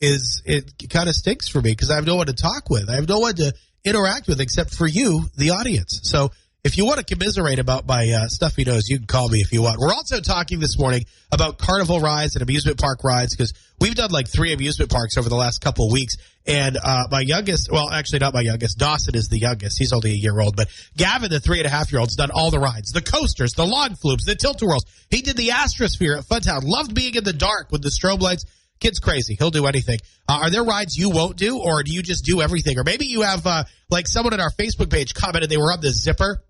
is, 0.00 0.42
it 0.46 0.72
kind 0.88 1.08
of 1.08 1.14
stinks 1.14 1.48
for 1.48 1.60
me 1.60 1.72
because 1.72 1.90
I 1.90 1.96
have 1.96 2.06
no 2.06 2.16
one 2.16 2.26
to 2.26 2.32
talk 2.32 2.70
with. 2.70 2.88
I 2.88 2.94
have 2.94 3.06
no 3.06 3.18
one 3.18 3.34
to 3.34 3.52
interact 3.84 4.26
with 4.26 4.40
except 4.40 4.74
for 4.74 4.88
you, 4.88 5.26
the 5.36 5.50
audience. 5.50 6.00
So 6.04 6.30
if 6.64 6.78
you 6.78 6.86
want 6.86 6.98
to 6.98 7.04
commiserate 7.04 7.58
about 7.58 7.86
my 7.86 8.10
uh, 8.10 8.26
stuffy 8.26 8.64
nose, 8.64 8.88
you 8.88 8.96
can 8.96 9.06
call 9.06 9.28
me 9.28 9.40
if 9.40 9.52
you 9.52 9.60
want. 9.60 9.78
We're 9.78 9.92
also 9.92 10.20
talking 10.20 10.60
this 10.60 10.78
morning 10.78 11.04
about 11.30 11.58
carnival 11.58 12.00
rides 12.00 12.36
and 12.36 12.42
amusement 12.42 12.80
park 12.80 13.04
rides 13.04 13.36
because 13.36 13.52
we've 13.78 13.94
done 13.94 14.10
like 14.10 14.28
three 14.28 14.54
amusement 14.54 14.90
parks 14.90 15.18
over 15.18 15.28
the 15.28 15.36
last 15.36 15.60
couple 15.60 15.90
weeks. 15.90 16.16
And 16.46 16.78
uh, 16.82 17.04
my 17.10 17.20
youngest, 17.20 17.70
well, 17.70 17.90
actually 17.90 18.20
not 18.20 18.32
my 18.32 18.40
youngest, 18.40 18.78
Dawson 18.78 19.14
is 19.14 19.28
the 19.28 19.38
youngest. 19.38 19.78
He's 19.78 19.92
only 19.92 20.12
a 20.12 20.14
year 20.14 20.40
old, 20.40 20.56
but 20.56 20.68
Gavin, 20.96 21.30
the 21.30 21.38
three 21.38 21.58
and 21.58 21.66
a 21.66 21.70
half 21.70 21.92
year 21.92 22.00
old's 22.00 22.16
done 22.16 22.30
all 22.32 22.50
the 22.50 22.58
rides, 22.58 22.92
the 22.92 23.02
coasters, 23.02 23.52
the 23.52 23.66
log 23.66 23.98
flumes, 23.98 24.24
the 24.24 24.34
tilt 24.34 24.62
a 24.62 24.64
whirls. 24.64 24.86
He 25.10 25.20
did 25.20 25.36
the 25.36 25.48
Astrosphere 25.48 26.18
at 26.18 26.24
Funtown. 26.24 26.62
Loved 26.64 26.94
being 26.94 27.14
in 27.14 27.24
the 27.24 27.34
dark 27.34 27.72
with 27.72 27.82
the 27.82 27.90
strobe 27.90 28.20
lights. 28.20 28.46
Kid's 28.80 29.00
crazy. 29.00 29.36
He'll 29.38 29.50
do 29.50 29.66
anything. 29.66 29.98
Uh, 30.26 30.40
are 30.44 30.50
there 30.50 30.64
rides 30.64 30.96
you 30.96 31.10
won't 31.10 31.36
do, 31.36 31.58
or 31.58 31.82
do 31.82 31.92
you 31.92 32.02
just 32.02 32.24
do 32.24 32.40
everything? 32.40 32.78
Or 32.78 32.84
maybe 32.84 33.06
you 33.06 33.20
have, 33.20 33.46
uh, 33.46 33.64
like 33.90 34.08
someone 34.08 34.32
on 34.32 34.40
our 34.40 34.50
Facebook 34.50 34.90
page 34.90 35.12
commented 35.14 35.50
they 35.50 35.58
were 35.58 35.72
on 35.72 35.80
the 35.80 35.90
zipper 35.90 36.42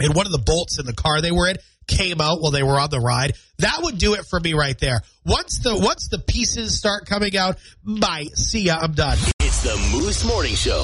and 0.00 0.14
one 0.14 0.26
of 0.26 0.32
the 0.32 0.42
bolts 0.44 0.78
in 0.78 0.86
the 0.86 0.92
car 0.94 1.20
they 1.20 1.32
were 1.32 1.48
in 1.48 1.56
came 1.86 2.20
out 2.20 2.40
while 2.40 2.52
they 2.52 2.62
were 2.62 2.78
on 2.78 2.90
the 2.90 3.00
ride. 3.00 3.34
That 3.58 3.78
would 3.82 3.98
do 3.98 4.14
it 4.14 4.24
for 4.28 4.40
me 4.40 4.54
right 4.54 4.78
there. 4.78 5.00
Once 5.24 5.58
the 5.58 5.76
once 5.78 6.08
the 6.10 6.18
pieces 6.18 6.76
start 6.76 7.06
coming 7.06 7.36
out, 7.36 7.58
bye. 7.84 8.26
See 8.34 8.62
ya. 8.62 8.78
I'm 8.80 8.92
done. 8.92 9.18
It's 9.40 9.62
the 9.62 9.76
Moose 9.92 10.24
Morning 10.24 10.54
Show. 10.54 10.80